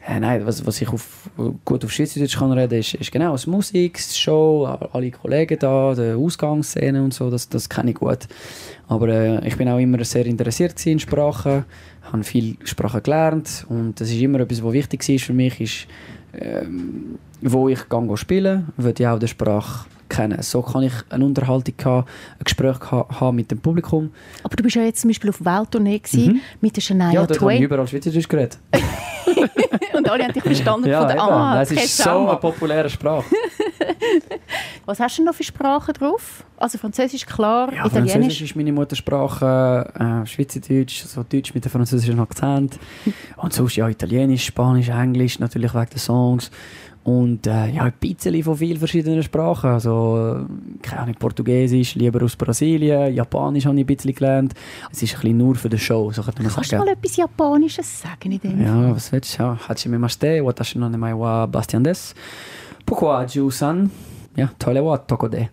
äh, 0.06 0.20
nein, 0.20 0.46
was, 0.46 0.64
was 0.64 0.80
ich 0.80 0.88
auf, 0.88 1.28
gut 1.64 1.84
auf 1.84 1.90
Schweizerdeutsch 1.90 2.38
kann 2.38 2.52
reden, 2.52 2.78
ist, 2.78 2.94
ist 2.94 3.10
genau 3.10 3.32
das 3.32 3.46
Musik, 3.46 3.94
das 3.94 4.16
Show, 4.16 4.64
alle 4.92 5.10
Kollegen 5.10 5.58
da, 5.58 5.94
die 5.94 6.12
Ausgangsszene 6.12 7.02
und 7.02 7.12
so, 7.12 7.28
das, 7.28 7.48
das 7.48 7.68
kenne 7.68 7.90
ich 7.90 7.96
gut. 7.96 8.28
Aber 8.86 9.08
äh, 9.08 9.46
ich 9.46 9.56
bin 9.56 9.68
auch 9.68 9.78
immer 9.78 10.02
sehr 10.04 10.26
interessiert 10.26 10.84
in 10.86 11.00
Sprachen, 11.00 11.64
habe 12.12 12.24
viel 12.24 12.56
Sprachen 12.62 13.02
gelernt 13.02 13.66
und 13.68 14.00
das 14.00 14.08
ist 14.08 14.20
immer 14.20 14.40
etwas, 14.40 14.62
was 14.62 14.72
wichtig 14.72 15.08
ist 15.08 15.24
für 15.24 15.32
mich, 15.32 15.60
ist, 15.60 15.86
ähm, 16.34 17.18
wo 17.42 17.68
ich 17.68 17.88
gehe 17.88 18.16
spielen, 18.16 18.68
will 18.76 18.94
ich 18.96 19.06
auch 19.06 19.18
die 19.18 19.26
Sprache 19.26 19.86
kennen. 20.08 20.40
So 20.42 20.62
kann 20.62 20.84
ich 20.84 20.92
eine 21.10 21.24
Unterhaltung 21.24 21.74
haben, 21.84 22.06
ein 22.38 22.44
Gespräch 22.44 22.78
haben 22.92 23.34
mit 23.34 23.50
dem 23.50 23.58
Publikum. 23.58 24.10
Aber 24.44 24.54
du 24.54 24.62
bist 24.62 24.76
ja 24.76 24.82
jetzt 24.82 25.00
zum 25.00 25.10
Beispiel 25.10 25.30
auf 25.30 25.44
Welttournee 25.44 26.00
mhm. 26.12 26.40
mit 26.60 26.76
der 26.76 26.80
Shania 26.80 27.10
ja, 27.12 27.12
Twain. 27.12 27.20
Ja, 27.22 27.26
dort 27.26 27.40
habe 27.40 27.54
ich 27.54 27.60
überall 27.60 27.88
Schweizerdeutsch 27.88 28.28
geredet. 28.28 28.58
und 29.96 30.08
alle 30.08 30.24
haben 30.24 30.32
dich 30.32 30.42
verstanden 30.42 30.88
ja, 30.88 31.00
von 31.00 31.08
der 31.08 31.22
ah, 31.22 31.58
Das 31.58 31.70
ist 31.70 31.98
so 31.98 32.28
eine 32.28 32.36
populäre 32.36 32.88
Sprache. 32.88 33.24
Was 34.86 35.00
hast 35.00 35.18
du 35.18 35.24
noch 35.24 35.34
für 35.34 35.44
Sprachen 35.44 35.94
drauf? 35.94 36.44
Also 36.56 36.78
Französisch 36.78 37.26
klar, 37.26 37.72
ja, 37.72 37.86
Italienisch? 37.86 38.12
Französisch 38.12 38.42
ist 38.42 38.56
meine 38.56 38.72
Muttersprache, 38.72 39.92
äh, 40.24 40.26
Schweizerdeutsch, 40.26 41.04
so 41.04 41.22
Deutsch 41.22 41.54
mit 41.54 41.64
einem 41.64 41.72
französischen 41.72 42.20
Akzent. 42.20 42.78
Und 43.36 43.52
sonst 43.52 43.76
ja 43.76 43.88
Italienisch, 43.88 44.46
Spanisch, 44.46 44.88
Englisch, 44.88 45.38
natürlich 45.38 45.74
wegen 45.74 45.90
den 45.90 45.98
Songs. 45.98 46.50
Und 47.06 47.46
äh, 47.46 47.70
ja, 47.70 47.82
ein 47.84 47.92
bisschen 48.00 48.42
von 48.42 48.56
vielen 48.56 48.78
verschiedenen 48.78 49.22
Sprachen. 49.22 49.70
Also, 49.70 50.44
keine 50.82 51.02
Ahnung, 51.02 51.14
Portugiesisch, 51.16 51.94
lieber 51.94 52.24
aus 52.24 52.34
Brasilien, 52.34 53.14
Japanisch 53.14 53.64
habe 53.64 53.76
ich 53.76 53.84
ein 53.84 53.86
bisschen 53.86 54.12
gelernt. 54.12 54.54
Es 54.90 55.04
ist 55.04 55.14
ein 55.14 55.20
bisschen 55.20 55.36
nur 55.38 55.54
für 55.54 55.68
die 55.68 55.78
Show, 55.78 56.10
so 56.10 56.22
könnte 56.22 56.42
man 56.42 56.52
Kannst 56.52 56.68
sagen. 56.68 56.82
Du 56.82 56.90
mal 56.90 56.92
etwas 56.98 57.16
Japanisches 57.16 58.02
sagen 58.02 58.32
in 58.32 58.40
dem 58.40 58.60
Ja, 58.60 58.92
was 58.92 59.12
willst 59.12 59.38
du? 59.38 59.56
Hachime 59.68 60.00
mashite, 60.00 60.44
watashi 60.44 60.78
no 60.78 60.88
nemae 60.88 61.16
wa 61.16 61.46
Bastian 61.46 61.84
des. 61.84 62.12
Pourquoi 62.86 63.26
Ju-san? 63.26 63.90
Ja, 64.36 64.48
tolle 64.58 64.84
wa 64.84 64.96
Tokode. 64.96 65.50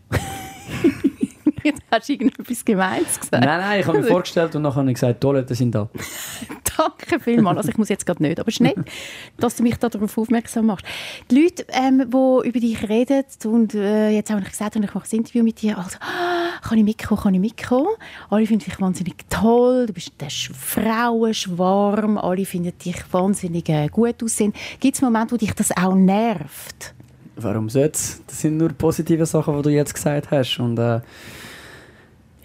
Jetzt 1.64 1.82
hast 1.90 2.10
du 2.10 2.14
irgendetwas 2.14 2.64
Gemeins 2.64 3.20
gesagt. 3.20 3.44
Nein, 3.44 3.60
nein, 3.60 3.80
ich 3.80 3.88
habe 3.88 4.00
mir 4.00 4.04
vorgestellt 4.04 4.56
und 4.56 4.66
ich 4.66 4.94
gesagt, 4.94 5.22
Toiletten 5.22 5.56
sind 5.56 5.74
da. 5.74 5.90
Danke 6.78 7.20
vielmals. 7.20 7.58
Also 7.58 7.70
ich 7.70 7.78
muss 7.78 7.90
jetzt 7.90 8.06
gerade 8.06 8.22
nicht, 8.22 8.40
aber 8.40 8.50
es 8.50 8.56
ist 8.56 8.62
nett, 8.62 8.78
dass 9.38 9.56
du 9.56 9.64
mich 9.64 9.78
darauf 9.78 10.18
aufmerksam 10.18 10.68
machst. 10.68 10.86
Die 11.32 11.42
Leute, 11.42 11.66
ähm, 11.70 12.00
die 12.10 12.48
über 12.48 12.60
dich 12.60 12.88
reden 12.88 13.24
und 13.46 13.74
äh, 13.74 14.10
jetzt 14.10 14.30
habe 14.30 14.42
ich 14.42 14.50
gesagt, 14.50 14.76
ich 14.76 14.94
mache 14.94 15.08
ein 15.12 15.18
Interview 15.18 15.44
mit 15.44 15.62
dir, 15.62 15.78
also 15.78 15.98
ah, 16.02 16.60
kann 16.62 16.78
ich 16.78 16.84
mitkommen, 16.84 17.22
kann 17.22 17.34
ich 17.34 17.40
mitkommen? 17.40 17.96
Alle 18.30 18.46
finden 18.46 18.66
dich 18.66 18.80
wahnsinnig 18.82 19.16
toll, 19.30 19.86
du 19.88 19.94
bist 19.94 20.12
der 20.20 20.30
Frauenschwarm, 20.30 22.18
alle 22.18 22.46
finden 22.46 22.78
dich 22.78 23.02
wahnsinnig 23.12 23.70
äh, 23.70 23.88
gut 23.88 24.22
aussehen. 24.24 24.54
Gibt 24.80 24.96
es 24.96 25.02
Momente, 25.02 25.34
wo 25.34 25.38
dich 25.38 25.54
das 25.54 25.76
auch 25.76 25.96
nervt? 25.96 26.94
Warum 27.36 27.70
soll's? 27.70 28.22
Das 28.28 28.42
sind 28.42 28.58
nur 28.58 28.70
positive 28.70 29.26
Sachen, 29.26 29.56
die 29.58 29.64
du 29.64 29.70
jetzt 29.70 29.94
gesagt 29.94 30.32
hast 30.32 30.60
und 30.60 30.78
äh, 30.78 31.02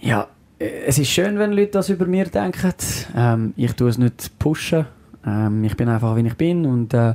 ja, 0.00 0.29
es 0.58 0.99
ist 0.99 1.11
schön, 1.11 1.38
wenn 1.38 1.52
Leute 1.52 1.73
das 1.73 1.88
über 1.88 2.06
mir 2.06 2.25
denken. 2.26 2.73
Ähm, 3.17 3.55
ich 3.56 3.73
tue 3.75 3.90
es 3.90 3.99
nicht 3.99 4.38
pushen. 4.38 4.87
Ähm, 5.25 5.64
ich 5.64 5.76
bin 5.76 5.88
einfach, 5.88 6.17
wie 6.17 6.26
ich 6.26 6.35
bin 6.35 6.67
und 6.67 6.94
äh, 6.94 7.14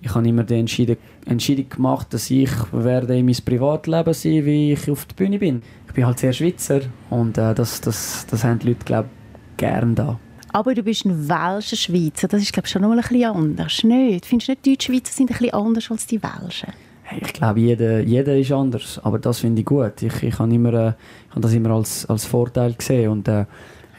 ich 0.00 0.14
habe 0.14 0.28
immer 0.28 0.44
die 0.44 0.54
Entscheidung, 0.54 1.68
gemacht, 1.68 2.14
dass 2.14 2.30
ich 2.30 2.50
werde 2.72 3.18
in 3.18 3.26
mein 3.26 3.36
Privatleben 3.44 4.14
sein, 4.14 4.44
wie 4.44 4.72
ich 4.72 4.90
auf 4.90 5.06
der 5.06 5.16
Bühne 5.16 5.38
bin. 5.38 5.62
Ich 5.88 5.94
bin 5.94 6.06
halt 6.06 6.18
sehr 6.20 6.32
Schweizer 6.32 6.82
und 7.10 7.36
äh, 7.36 7.54
das, 7.54 7.80
das, 7.80 8.26
das 8.30 8.44
haben 8.44 8.60
die 8.60 8.68
Leute, 8.68 8.84
glaube 8.84 9.08
ich, 9.08 9.56
gerne 9.56 9.94
da. 9.94 10.18
Aber 10.52 10.74
du 10.74 10.82
bist 10.82 11.04
ein 11.04 11.28
Welscher 11.28 11.76
Schweizer, 11.76 12.28
das 12.28 12.42
ist 12.42 12.52
glaube 12.52 12.66
ich 12.66 12.72
schon 12.72 12.82
noch 12.82 12.90
ein 12.90 12.96
bisschen 12.96 13.24
anders, 13.24 13.82
nicht? 13.84 14.26
Findest 14.26 14.48
du 14.48 14.52
nicht, 14.52 14.64
die 14.64 14.70
Deutschschweizer 14.72 15.12
sind 15.12 15.30
ein 15.30 15.38
bisschen 15.38 15.54
anders 15.54 15.90
als 15.90 16.06
die 16.06 16.22
Welschen? 16.22 16.72
Ich 17.16 17.32
glaube, 17.32 17.60
jeder, 17.60 18.00
jeder 18.00 18.36
ist 18.36 18.52
anders, 18.52 19.00
aber 19.02 19.18
das 19.18 19.40
finde 19.40 19.60
ich 19.60 19.66
gut. 19.66 20.02
Ich, 20.02 20.22
ich 20.22 20.38
habe 20.38 20.54
äh, 20.54 20.92
das 21.40 21.52
immer 21.54 21.70
als, 21.70 22.04
als 22.06 22.26
Vorteil 22.26 22.74
gesehen 22.74 23.10
und 23.10 23.28
äh, 23.28 23.46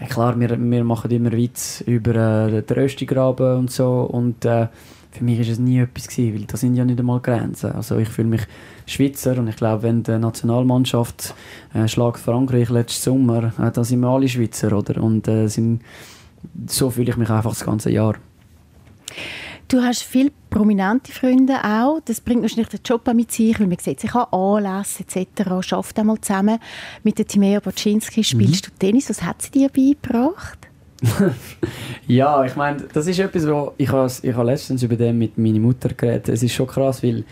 klar, 0.09 0.39
wir, 0.39 0.49
wir 0.59 0.83
machen 0.83 1.09
immer 1.11 1.31
Witz 1.31 1.81
über 1.81 2.47
äh, 2.47 2.61
den 2.61 2.77
Röstigraben 2.77 3.57
und 3.57 3.71
so 3.71 4.01
und 4.01 4.45
äh, 4.45 4.67
für 5.11 5.23
mich 5.23 5.39
ist 5.39 5.49
es 5.49 5.59
nie 5.59 5.79
etwas 5.79 6.07
gewesen, 6.07 6.35
weil 6.35 6.45
das 6.45 6.59
sind 6.59 6.75
ja 6.75 6.85
nicht 6.85 6.99
einmal 6.99 7.19
Grenzen. 7.19 7.71
Also 7.71 7.97
ich 7.97 8.09
fühle 8.09 8.27
mich 8.27 8.41
Schweizer 8.85 9.37
und 9.37 9.47
ich 9.47 9.55
glaube, 9.55 9.83
wenn 9.83 10.03
die 10.03 10.17
Nationalmannschaft 10.17 11.33
äh, 11.73 11.87
schlagt 11.87 12.19
Frankreich 12.19 12.69
letzten 12.69 13.01
Sommer, 13.03 13.53
äh, 13.59 13.71
dann 13.71 13.83
sind 13.83 14.01
wir 14.01 14.07
alle 14.07 14.29
Schweizer, 14.29 14.71
oder? 14.71 15.01
Und 15.01 15.27
äh, 15.27 15.47
sind, 15.47 15.81
so 16.67 16.91
fühle 16.91 17.09
ich 17.09 17.17
mich 17.17 17.29
einfach 17.29 17.51
das 17.51 17.65
ganze 17.65 17.89
Jahr. 17.89 18.15
Du 19.69 19.83
hast 19.83 20.01
viele 20.01 20.31
prominente 20.49 21.11
Freunde 21.11 21.63
auch. 21.63 21.99
Das 22.03 22.21
bringt 22.21 22.41
wahrscheinlich 22.41 22.69
den 22.69 22.79
Job 22.83 23.07
mit 23.13 23.31
sich, 23.31 23.59
weil 23.59 23.67
man 23.67 23.77
sieht 23.77 23.99
sich 23.99 24.15
an 24.15 24.25
Anlässen 24.31 25.05
etc. 25.07 25.61
Schafft 25.61 25.99
einmal 25.99 26.19
zusammen. 26.21 26.57
Mit 27.03 27.19
der 27.19 27.27
Timea 27.27 27.59
Boczynski 27.59 28.23
spielst 28.23 28.67
mhm. 28.67 28.71
du 28.71 28.79
Tennis. 28.79 29.11
Was 29.11 29.21
hat 29.21 29.43
sie 29.43 29.51
dir 29.51 29.69
beigebracht? 29.69 30.57
ja, 32.07 32.43
ich 32.45 32.55
meine, 32.55 32.81
das 32.91 33.05
ist 33.05 33.19
etwas, 33.19 33.47
wo 33.47 33.73
ich 33.77 33.91
habe, 33.91 34.11
ich 34.23 34.33
habe 34.33 34.49
letztens 34.49 34.81
über 34.81 34.95
dem 34.95 35.19
mit 35.19 35.37
meiner 35.37 35.59
Mutter 35.59 35.89
geredet. 35.89 36.29
Es 36.29 36.41
ist 36.41 36.53
schon 36.53 36.65
krass, 36.65 37.03
weil 37.03 37.23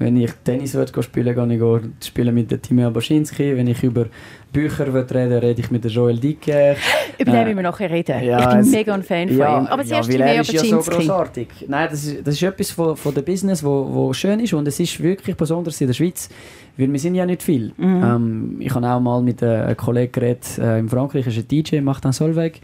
wenn 0.00 0.16
ich 0.16 0.32
Tennis 0.42 0.74
will, 0.74 0.86
spielen 1.02 1.34
gehe 1.34 1.86
ich 2.00 2.06
spielen 2.06 2.34
mit 2.34 2.50
der 2.50 2.60
Timea 2.60 2.88
Boschinski. 2.88 3.54
Wenn 3.54 3.66
ich 3.66 3.82
über 3.82 4.06
Bücher 4.50 4.92
will 4.94 5.02
reden 5.02 5.38
rede 5.38 5.60
ich 5.60 5.70
mit 5.70 5.84
der 5.84 5.90
Joel 5.90 6.18
Dicke. 6.18 6.74
Über 7.18 7.30
den 7.30 7.48
äh, 7.48 7.54
wir 7.54 7.62
nachher 7.62 7.90
reden. 7.90 8.24
Ja, 8.24 8.40
ich 8.40 8.48
bin 8.48 8.58
es, 8.60 8.70
mega 8.70 8.94
ein 8.94 9.02
Fan 9.02 9.28
von 9.28 9.36
ja, 9.36 9.60
ihm. 9.60 9.66
Aber 9.66 9.84
zuerst 9.84 10.10
ja, 10.10 10.16
Timea 10.16 10.38
Boschinski. 10.38 10.70
Ja 10.70 10.80
so 10.80 10.90
großartig. 10.90 11.48
Nein, 11.68 11.88
das 11.90 12.04
ist, 12.04 12.26
das 12.26 12.34
ist 12.34 12.42
etwas 12.42 12.70
von, 12.70 12.96
von 12.96 13.14
der 13.14 13.20
Business, 13.20 13.62
wo, 13.62 13.86
wo 13.92 14.12
schön 14.14 14.40
ist 14.40 14.54
und 14.54 14.66
es 14.66 14.80
ist 14.80 15.02
wirklich 15.02 15.36
besonders 15.36 15.78
in 15.82 15.88
der 15.88 15.94
Schweiz, 15.94 16.30
weil 16.78 16.90
wir 16.90 16.98
sind 16.98 17.14
ja 17.14 17.26
nicht 17.26 17.42
viel. 17.42 17.74
Mhm. 17.76 18.02
Ähm, 18.02 18.56
ich 18.60 18.74
habe 18.74 18.88
auch 18.88 19.00
mal 19.00 19.20
mit 19.20 19.42
einem 19.42 19.76
Kollegen 19.76 20.12
geredet, 20.12 20.58
äh, 20.58 20.78
in 20.78 20.88
Frankreich 20.88 21.26
ist 21.26 21.36
ein 21.36 21.46
DJ, 21.46 21.82
macht 21.82 22.06
dann 22.06 22.12
Solveig. 22.12 22.60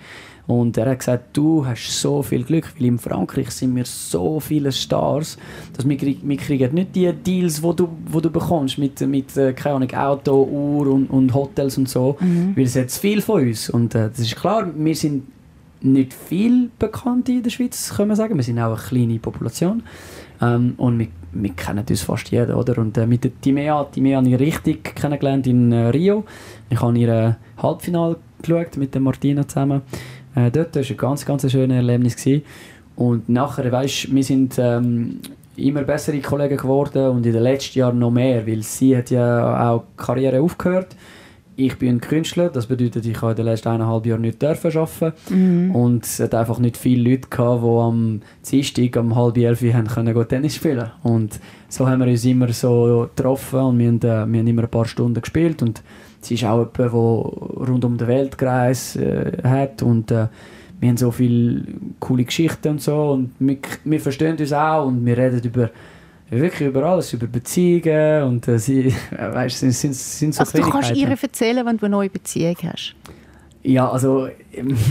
Und 0.46 0.76
er 0.78 0.90
hat 0.90 1.00
gesagt, 1.00 1.36
du 1.36 1.66
hast 1.66 2.00
so 2.00 2.22
viel 2.22 2.44
Glück, 2.44 2.72
weil 2.78 2.86
in 2.86 2.98
Frankreich 2.98 3.50
sind 3.50 3.74
wir 3.74 3.84
so 3.84 4.38
viele 4.38 4.70
Stars, 4.70 5.36
dass 5.76 5.88
wir, 5.88 6.00
wir 6.00 6.36
kriegen 6.36 6.74
nicht 6.74 6.94
die 6.94 7.12
Deals, 7.12 7.62
wo 7.62 7.72
du, 7.72 7.88
wo 8.06 8.20
du 8.20 8.30
bekommst 8.30 8.78
mit, 8.78 9.00
mit 9.00 9.36
äh, 9.36 9.52
keine 9.52 9.76
Ahnung, 9.76 9.94
Auto, 9.94 10.44
Uhr 10.44 10.86
und, 10.88 11.10
und 11.10 11.34
Hotels 11.34 11.78
und 11.78 11.88
so, 11.88 12.16
mhm. 12.20 12.56
weil 12.56 12.64
es 12.64 12.74
jetzt 12.74 12.98
viel 12.98 13.20
von 13.20 13.42
uns. 13.42 13.70
Und 13.70 13.94
äh, 13.94 14.08
das 14.08 14.20
ist 14.20 14.36
klar, 14.36 14.70
wir 14.74 14.94
sind 14.94 15.24
nicht 15.80 16.14
viel 16.14 16.70
bekannt 16.78 17.28
in 17.28 17.42
der 17.42 17.50
Schweiz, 17.50 17.92
kann 17.94 18.08
man 18.08 18.16
sagen. 18.16 18.36
Wir 18.36 18.44
sind 18.44 18.58
auch 18.58 18.78
eine 18.78 18.88
kleine 18.88 19.18
Population. 19.18 19.82
Ähm, 20.40 20.74
und 20.76 20.98
wir, 20.98 21.08
wir 21.32 21.52
kennen 21.52 21.84
uns 21.88 22.02
fast 22.02 22.30
jeder, 22.30 22.56
oder? 22.56 22.78
Und 22.78 22.96
äh, 22.98 23.06
mit 23.06 23.24
der 23.24 23.32
Timea, 23.40 23.84
Timea 23.84 24.18
habe 24.18 24.28
ich 24.28 24.38
richtig 24.38 24.94
kennengelernt 24.94 25.46
in 25.46 25.72
äh, 25.72 25.88
Rio. 25.88 26.24
Ich 26.70 26.80
habe 26.80 26.98
ihr 26.98 27.36
Halbfinale 27.58 28.16
geschaut 28.42 28.76
mit 28.76 28.94
der 28.94 29.00
Martina 29.00 29.46
zusammen. 29.46 29.82
Äh, 30.36 30.50
dort 30.52 30.76
war 30.76 30.82
ein 30.82 30.96
ganz, 30.96 31.26
ganz 31.26 31.50
schönes 31.50 31.76
Erlebnis. 31.76 32.14
Gewesen. 32.14 32.42
Und 32.94 33.28
nachher, 33.28 33.70
weißt 33.70 34.14
wir 34.14 34.22
sind 34.24 34.54
ähm, 34.58 35.20
immer 35.56 35.82
bessere 35.82 36.20
Kollegen 36.20 36.56
geworden 36.56 37.08
und 37.08 37.26
in 37.26 37.32
den 37.32 37.42
letzten 37.42 37.78
Jahren 37.78 37.98
noch 37.98 38.10
mehr, 38.10 38.46
weil 38.46 38.62
sie 38.62 38.96
hat 38.96 39.10
ja 39.10 39.70
auch 39.70 39.84
die 39.98 40.02
Karriere 40.04 40.40
aufgehört. 40.40 40.94
Ich 41.58 41.78
bin 41.78 41.96
ein 41.96 42.00
Künstler, 42.02 42.50
das 42.50 42.66
bedeutet, 42.66 43.06
ich 43.06 43.22
habe 43.22 43.30
in 43.32 43.36
den 43.36 43.46
letzten 43.46 43.68
eineinhalb 43.68 44.04
Jahren 44.04 44.20
nicht 44.20 44.42
dürfen 44.42 44.76
arbeiten 44.76 45.12
Mhm. 45.30 45.74
und 45.74 46.04
es 46.04 46.20
hat 46.20 46.34
einfach 46.34 46.58
nicht 46.58 46.76
viele 46.76 47.10
Leute 47.10 47.28
gehabt, 47.30 47.62
die 47.62 47.66
am 47.66 48.20
Dienstag 48.50 48.96
um 49.02 49.16
halb 49.16 49.38
elf 49.38 49.62
haben 49.72 49.86
können 49.86 50.12
go 50.12 50.22
Tennis 50.24 50.56
spielen 50.56 50.90
und 51.02 51.40
so 51.70 51.88
haben 51.88 52.00
wir 52.00 52.08
uns 52.08 52.26
immer 52.26 52.52
so 52.52 53.08
getroffen 53.14 53.60
und 53.60 53.78
wir 53.78 53.88
haben, 53.88 53.98
äh, 54.00 54.32
wir 54.32 54.40
haben 54.40 54.46
immer 54.46 54.64
ein 54.64 54.68
paar 54.70 54.84
Stunden 54.84 55.22
gespielt 55.22 55.62
und 55.62 55.82
sie 56.26 56.35
ist 56.35 56.45
auch 56.45 56.59
jemand, 56.59 56.78
der 56.78 56.88
rund 56.88 57.85
um 57.85 57.97
die 57.99 58.06
Welt 58.06 58.37
gereist 58.37 58.97
äh, 58.97 59.33
hat 59.42 59.83
und 59.83 60.11
äh, 60.11 60.28
wir 60.78 60.88
haben 60.88 60.97
so 60.97 61.11
viele 61.11 61.62
coole 62.00 62.25
Geschichten 62.25 62.68
und 62.68 62.83
so 62.83 63.12
und 63.12 63.30
wir, 63.38 63.59
wir 63.85 64.00
verstehen 64.00 64.37
uns 64.37 64.52
auch 64.52 64.87
und 64.87 65.04
wir 65.06 65.16
reden 65.16 65.42
über 65.42 65.71
wirklich 66.30 66.68
über 66.68 66.85
alles, 66.85 67.12
über 67.12 67.26
Beziehungen 67.26 68.25
und 68.25 68.49
äh, 68.49 68.59
sie, 68.59 68.88
äh, 68.88 68.92
weißt, 69.33 69.59
sind, 69.59 69.73
sind, 69.73 69.95
sind 69.95 70.35
so 70.35 70.40
Also 70.40 70.59
du 70.59 70.68
kannst 70.71 70.95
ihr 70.95 71.09
erzählen, 71.09 71.64
wenn 71.64 71.76
du 71.76 71.87
eine 71.87 71.92
neue 71.92 72.11
Beziehung 72.11 72.56
hast. 72.64 72.95
Ja, 73.68 73.90
also 73.90 74.28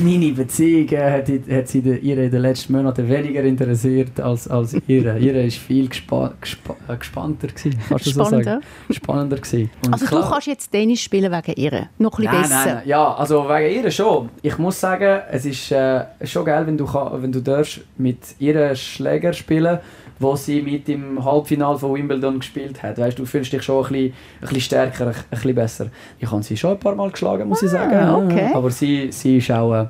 meine 0.03 0.32
Beziehung 0.34 0.89
hat, 1.00 1.29
hat 1.29 1.67
sie 1.70 1.82
de- 1.82 1.98
ihr 2.00 2.17
in 2.17 2.29
den 2.29 2.41
letzten 2.41 2.74
Monaten 2.74 3.08
weniger 3.08 3.41
interessiert 3.44 4.20
als, 4.20 4.50
als 4.50 4.75
ihre. 4.88 5.17
ihre 5.20 5.44
ist 5.44 5.58
viel 5.60 5.88
gespa 5.88 6.34
gespa 6.41 6.75
äh, 6.89 6.98
gespannter 6.98 7.48
gewesen, 7.48 7.79
kannst 7.88 8.05
du 8.08 8.10
so 8.12 8.25
Spannender. 8.25 8.44
sagen. 8.51 8.63
Spannender 8.91 9.38
gewesen. 9.38 9.70
Und 9.86 9.94
Also 9.94 10.05
klar- 10.08 10.24
du 10.24 10.29
kannst 10.29 10.48
jetzt 10.48 10.70
Tennis 10.72 11.00
spielen 11.01 11.32
wegen 11.32 11.53
ihr. 11.60 11.88
Noch 12.00 12.20
ein 12.20 12.25
bisschen 12.25 12.34
Nein, 12.34 12.41
besser. 12.41 12.55
nein, 12.65 12.74
nein. 12.75 12.84
Ja, 12.88 13.13
also 13.15 13.48
wegen 13.48 13.84
ihr 13.86 13.91
schon. 13.91 14.29
Ich 14.41 14.58
muss 14.58 14.77
sagen, 14.79 15.22
es 15.32 15.46
ist 15.46 15.72
äh, 15.72 16.03
schon 16.24 16.44
geil, 16.46 16.67
wenn 16.67 16.77
du, 16.77 16.86
kann, 16.86 17.22
wenn 17.22 17.32
du 17.32 17.39
darfst 17.41 17.79
mit 17.98 18.17
ihren 18.39 18.75
Schläger 18.75 19.32
spielen 19.32 19.79
wo 20.19 20.36
sie 20.36 20.62
mit 20.62 20.88
im 20.89 21.24
Halbfinale 21.24 21.77
von 21.77 21.93
Wimbledon 21.93 22.39
gespielt 22.39 22.81
hat. 22.81 22.98
Weißt, 22.98 23.17
du 23.17 23.25
fühlst 23.25 23.51
dich 23.51 23.63
schon 23.63 23.86
ein 23.86 23.91
bisschen, 23.91 24.05
ein 24.05 24.41
bisschen 24.41 24.62
stärker, 24.62 25.07
ein, 25.07 25.15
bisschen 25.29 25.55
besser. 25.55 25.88
Ich 26.19 26.31
habe 26.31 26.43
sie 26.43 26.57
schon 26.57 26.72
ein 26.72 26.79
paar 26.79 26.95
Mal 26.95 27.12
geschlagen, 27.12 27.48
muss 27.50 27.63
ich 27.63 27.69
sagen. 27.69 27.95
Ah, 27.95 28.17
okay. 28.17 28.51
Aber 28.53 28.72
sie, 28.72 29.12
sie 29.12 29.38
ist 29.38 29.51
auch... 29.51 29.74
Äh, 29.74 29.88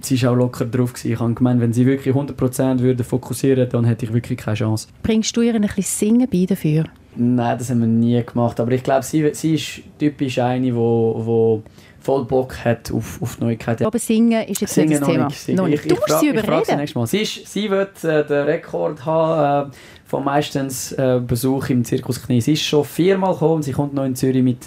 Sie 0.00 0.16
ist 0.16 0.26
auch 0.26 0.34
locker 0.34 0.66
drauf. 0.66 0.92
Gewesen. 0.92 1.12
Ich 1.12 1.18
habe 1.18 1.32
gemeint, 1.32 1.62
wenn 1.62 1.72
sie 1.72 1.86
wirklich 1.86 2.14
100% 2.14 2.80
würde 2.80 3.04
fokussieren 3.04 3.66
dann 3.70 3.86
hätte 3.86 4.04
ich 4.04 4.12
wirklich 4.12 4.38
keine 4.38 4.54
Chance. 4.54 4.88
Bringst 5.02 5.34
du 5.34 5.40
ihr 5.40 5.54
ein 5.54 5.62
bisschen 5.62 5.82
Singen 5.82 6.28
bei 6.30 6.44
dafür? 6.44 6.84
Nein, 7.16 7.58
das 7.58 7.70
haben 7.70 7.80
wir 7.80 7.86
nie 7.86 8.22
gemacht. 8.24 8.58
Aber 8.60 8.72
ich 8.72 8.82
glaube, 8.82 9.02
sie, 9.04 9.30
sie 9.34 9.54
ist 9.54 9.80
typisch 9.98 10.38
eine, 10.38 10.74
wo, 10.74 11.20
wo 11.24 11.62
voll 12.00 12.24
Bock 12.24 12.64
hat 12.64 12.92
auf, 12.92 13.20
auf 13.22 13.40
Neuigkeiten. 13.40 13.84
Aber 13.86 13.98
Singen 13.98 14.46
ist 14.46 14.60
jetzt 14.60 14.74
Singen 14.74 14.90
nicht 14.90 15.00
das 15.02 15.08
Thema. 15.08 15.26
nicht. 15.26 15.38
Singen. 15.40 15.72
Ich. 15.72 15.82
Du 15.82 15.94
musst 15.94 16.08
frag- 16.08 16.20
sie 16.20 16.28
überreden. 16.28 17.06
Sie, 17.06 17.20
ist, 17.22 17.46
sie 17.52 17.70
wird 17.70 18.04
äh, 18.04 18.26
den 18.26 18.44
Rekord 18.44 19.04
haben 19.06 19.70
äh, 19.70 19.74
von 20.04 20.24
meistens 20.24 20.92
äh, 20.92 21.20
Besuch 21.26 21.70
im 21.70 21.84
Zirkus 21.84 22.22
Knie. 22.22 22.40
Sie 22.40 22.52
ist 22.52 22.62
schon 22.62 22.84
viermal 22.84 23.32
gekommen 23.32 23.62
sie 23.62 23.72
kommt 23.72 23.94
noch 23.94 24.04
in 24.04 24.14
Zürich 24.14 24.42
mit, 24.42 24.58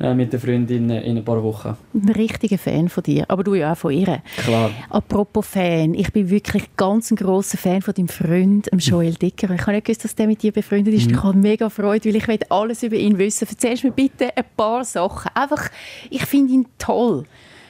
äh, 0.00 0.14
mit 0.14 0.32
der 0.32 0.40
Freundin 0.40 0.90
in 0.90 1.16
ein 1.16 1.24
paar 1.24 1.42
Wochen. 1.42 1.76
Ein 1.94 2.08
richtiger 2.10 2.58
Fan 2.58 2.88
von 2.88 3.02
dir, 3.02 3.24
aber 3.28 3.44
du 3.44 3.54
ja 3.54 3.72
auch 3.72 3.76
von 3.76 3.92
ihr. 3.92 4.22
Klar. 4.38 4.70
Apropos 4.90 5.46
Fan, 5.46 5.94
ich 5.94 6.12
bin 6.12 6.30
wirklich 6.30 6.76
ganz 6.76 7.10
ein 7.10 7.16
grosser 7.16 7.58
Fan 7.58 7.82
von 7.82 7.94
deinem 7.94 8.08
Freund, 8.08 8.70
Joel 8.78 9.14
Dicker. 9.14 9.50
Ich 9.50 9.62
habe 9.62 9.72
nicht 9.72 9.86
gewusst, 9.86 10.04
dass 10.04 10.14
der 10.14 10.26
mit 10.26 10.42
dir 10.42 10.52
befreundet 10.52 10.94
ist. 10.94 11.10
Ich 11.10 11.22
habe 11.22 11.36
mega 11.36 11.70
Freude, 11.70 12.08
weil 12.08 12.16
ich 12.16 12.28
will 12.28 12.38
alles 12.48 12.82
über 12.82 12.96
ihn 12.96 13.18
wissen. 13.18 13.46
Erzählst 13.48 13.84
mir 13.84 13.92
bitte 13.92 14.36
ein 14.36 14.44
paar 14.56 14.84
Sachen. 14.84 15.30
Einfach, 15.34 15.70
ich 16.10 16.24
finde 16.24 16.52
ihn 16.52 16.66
toll. 16.78 17.24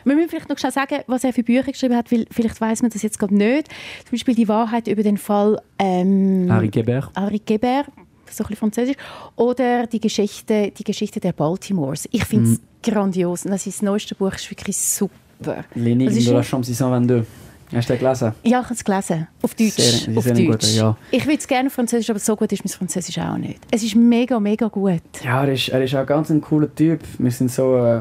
Wir 0.05 0.15
müssen 0.15 0.29
vielleicht 0.29 0.51
noch 0.51 0.59
schnell 0.59 0.73
sagen, 0.73 0.99
was 1.07 1.25
er 1.25 1.33
für 1.33 1.43
Bücher 1.43 1.73
geschrieben 1.73 1.97
hat, 1.97 2.13
weil 2.13 2.27
vielleicht 2.31 2.61
weiß 2.61 2.83
man 2.83 2.91
das 2.91 3.03
jetzt 3.03 3.19
gerade 3.19 3.35
nicht. 3.35 3.69
Zum 4.05 4.11
Beispiel 4.13 4.35
die 4.35 4.49
Wahrheit 4.49 4.87
über 4.87 5.03
den 5.03 5.17
Fall 5.17 5.61
ähm, 5.79 6.47
Harry 6.51 6.69
Gebert. 6.69 7.11
Henri 7.17 7.41
Gebert, 7.45 7.87
so 8.31 8.45
ein 8.45 8.49
bisschen 8.49 8.57
französisch, 8.57 8.97
oder 9.37 9.87
die 9.87 10.01
Geschichte, 10.01 10.73
die 10.77 10.85
Geschichte 10.85 11.21
der 11.21 11.33
Baltimores. 11.33 12.09
Ich 12.13 12.25
finde 12.25 12.53
es 12.53 12.61
grandios. 12.83 13.45
Und 13.45 13.51
das 13.53 13.67
ist 13.67 13.79
das 13.79 13.83
neueste 13.83 14.15
Buch 14.15 14.35
ist 14.35 14.51
wirklich 14.51 14.77
super. 14.77 15.15
L'énigme 15.77 16.07
Das 16.07 16.15
de 16.25 16.33
la 16.33 16.43
Chambre 16.43 16.67
622. 16.67 17.27
Hast 17.73 17.89
du 17.89 17.95
den 17.95 18.01
gelesen? 18.01 18.33
Ja, 18.45 18.61
ich 18.61 18.65
habe 18.67 18.75
es 18.75 18.85
gelesen. 18.85 19.27
Auf 19.43 19.55
Deutsch. 19.55 19.73
Sehr- 19.73 20.17
auf 20.17 20.25
Deutsch. 20.27 20.47
guter, 20.47 20.69
ja. 20.69 20.97
Ich 21.11 21.25
würde 21.27 21.39
es 21.39 21.49
gerne 21.49 21.67
auf 21.69 21.73
Französisch, 21.73 22.09
aber 22.11 22.19
so 22.21 22.37
gut 22.37 22.53
ist 22.53 22.65
mein 22.65 22.71
Französisch 22.71 23.19
auch 23.19 23.37
nicht. 23.37 23.59
Es 23.71 23.83
ist 23.83 23.97
mega, 23.97 24.39
mega 24.39 24.69
gut. 24.69 25.01
Ja, 25.25 25.45
er 25.45 25.53
ist, 25.55 25.71
er 25.71 25.83
ist 25.83 25.95
auch 25.97 26.07
ganz 26.07 26.31
ein 26.31 26.41
cooler 26.41 26.73
Typ. 26.73 27.01
Wir 27.19 27.31
sind 27.33 27.51
so 27.51 27.75
äh, 27.77 27.97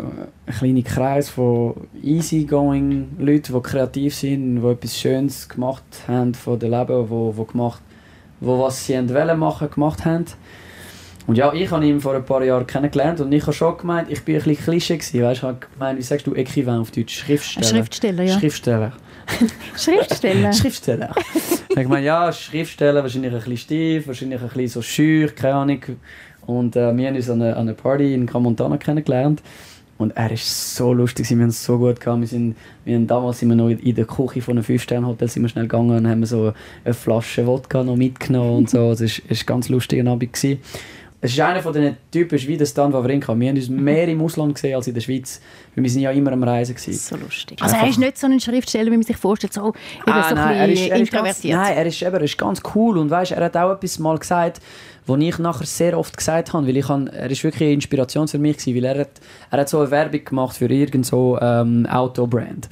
ein 0.46 0.53
kleiner 0.60 0.82
Kreis 0.84 1.30
von 1.30 1.75
easygoing 2.03 3.10
Leuten, 3.20 3.53
die 3.53 3.62
kreativ 3.62 4.15
sind, 4.15 4.62
die 4.62 4.68
etwas 4.68 5.00
Schönes 5.00 5.48
gemacht 5.50 5.84
haben 6.08 6.34
von 6.34 6.60
dem 6.60 6.72
Leben, 6.72 7.10
wo, 7.10 7.34
wo 7.36 7.44
gemacht, 7.46 7.82
wo 8.43 8.59
was 8.59 8.85
sie 8.85 8.93
wollen 9.09 9.39
machen, 9.39 9.69
gemacht 9.71 10.05
haben. 10.05 10.25
Und 11.25 11.38
ja, 11.38 11.53
ich 11.53 11.71
habe 11.71 11.85
ihn 11.85 12.01
vor 12.01 12.15
ein 12.15 12.25
paar 12.25 12.43
Jahren 12.43 12.67
kennengelernt 12.67 13.21
und 13.21 13.31
ich 13.31 13.43
habe 13.43 13.53
schon 13.53 13.77
gemeint, 13.77 14.09
ich 14.12 14.23
bin 14.23 14.35
ein 14.35 14.43
bisschen 14.43 14.63
Klischee 14.63 14.97
gewesen, 14.97 15.23
weißt? 15.23 15.43
Habe 15.43 15.57
gemeint, 15.73 15.97
wie 15.97 16.03
sagst 16.03 16.27
du 16.27 16.33
Equivalent 16.33 16.81
auf 16.81 16.91
Deutsch? 16.91 17.17
Schriftsteller. 17.17 17.67
Schriftsteller, 17.67 18.23
ja. 18.23 18.39
Schriftsteller. 18.39 18.93
Schriftsteller. 19.77 20.51
Schriftsteller. 20.51 21.15
ich 21.69 21.88
meine, 21.88 22.05
ja, 22.05 22.31
Schriftsteller, 22.33 23.01
wahrscheinlich 23.03 23.31
ein 23.31 23.39
bisschen 23.39 23.57
steif, 23.57 24.07
wahrscheinlich 24.07 24.41
ein 24.41 24.47
bisschen 24.47 24.67
so 24.67 24.81
schür, 24.81 25.29
keine 25.29 25.55
Ahnung. 25.55 25.81
Und 26.45 26.75
äh, 26.75 26.95
wir 26.95 27.07
haben 27.07 27.15
uns 27.15 27.29
an 27.29 27.41
einer, 27.41 27.55
an 27.55 27.69
einer 27.69 27.73
Party 27.73 28.13
in 28.13 28.25
Camontana 28.25 28.75
kennengelernt. 28.75 29.41
Und 29.97 30.12
er 30.17 30.31
ist 30.31 30.75
so 30.75 30.91
lustig, 30.91 31.29
wir 31.29 31.38
haben 31.38 31.50
es 31.50 31.63
so 31.63 31.77
gut 31.77 32.00
gehabt. 32.00 32.21
Wir 32.21 32.27
sind, 32.27 32.55
wir 32.83 32.95
haben 32.95 33.07
damals 33.07 33.39
sind 33.39 33.50
wir 33.50 33.55
noch 33.55 33.69
in 33.69 33.95
der 33.95 34.05
Küche 34.05 34.41
von 34.41 34.57
einem 34.57 34.65
5-Sterne-Hotel 34.65 35.27
sind 35.27 35.43
wir 35.43 35.50
schnell 35.50 35.65
gegangen 35.65 35.97
und 35.97 36.07
haben 36.07 36.25
so 36.25 36.53
eine 36.83 36.93
Flasche 36.93 37.45
Wodka 37.45 37.83
noch 37.83 37.95
mitgenommen 37.95 38.57
und 38.57 38.69
so. 38.69 38.91
Es 38.91 39.01
war 39.01 39.09
ein 39.29 39.38
ganz 39.45 39.69
lustiger 39.69 40.09
Abend. 40.09 40.33
Gewesen. 40.33 40.59
Es 41.25 41.32
ist 41.32 41.39
einer 41.39 41.62
von 41.62 41.72
den 41.72 41.96
Typen 42.12 42.38
wie 42.38 42.58
der 42.58 42.65
Stan 42.65 42.92
Wawrinka. 42.92 43.34
Wir 43.39 43.48
haben 43.48 43.56
uns 43.56 43.70
mehr 43.70 44.10
im 44.10 44.20
Ausland 44.22 44.56
gesehen 44.56 44.75
als 44.75 44.88
in 44.88 44.94
der 44.94 45.00
Schweiz. 45.00 45.39
Weil 45.74 45.86
wir 45.86 45.89
sind 45.89 46.01
ja 46.01 46.12
immer 46.12 46.34
am 46.34 46.44
Reisen. 46.44 46.75
Gewesen. 46.75 46.94
So 47.00 47.15
lustig. 47.15 47.62
Also 47.62 47.77
er 47.77 47.88
ist 47.88 47.98
nicht 47.98 48.18
so 48.18 48.27
ein 48.27 48.38
Schriftsteller, 48.42 48.88
wie 48.92 48.98
man 48.98 49.03
sich 49.03 49.15
vorstellt, 49.15 49.53
so, 49.53 49.70
eben 49.70 50.12
Ah, 50.12 50.27
so 50.27 50.36
nein, 50.36 50.48
ein 50.50 50.56
er 50.60 50.68
ist, 50.70 50.80
bisschen 50.82 50.92
er 50.92 51.01
ist 51.01 51.12
ganz, 51.13 51.27
introvertiert. 51.38 51.56
nein, 51.56 51.77
er 51.77 51.86
ist, 51.86 52.01
eben, 52.01 52.13
er 52.13 52.22
ist 52.24 52.38
ganz 52.38 52.62
cool 52.75 52.98
und 52.98 53.10
weißt, 53.10 53.32
er 53.32 53.46
hat 53.46 53.56
auch 53.56 53.72
etwas 53.72 54.00
mal 54.00 54.18
gesagt, 54.18 54.60
was 55.06 55.20
ich 55.22 55.39
nachher 55.39 55.65
sehr 55.65 55.98
oft 55.98 56.18
gesagt 56.18 56.51
habe, 56.51 56.68
weil 56.68 56.75
ich 56.75 56.89
han, 56.89 57.08
er 57.08 57.32
ist 57.32 57.44
wirklich 57.46 57.68
eine 57.68 57.74
Inspiration 57.74 58.27
für 58.27 58.38
mich 58.39 58.58
gewesen, 58.58 58.75
weil 58.75 58.84
er 58.84 59.00
hat, 59.01 59.12
er 59.50 59.60
hat 59.62 59.70
so 59.70 59.80
eine 59.80 59.92
Werbung 59.92 60.25
gemacht 60.25 60.58
für 60.58 60.65
irgend 60.65 61.06
so 61.06 61.39
ähm, 61.42 61.86
Autobrand. 61.86 62.68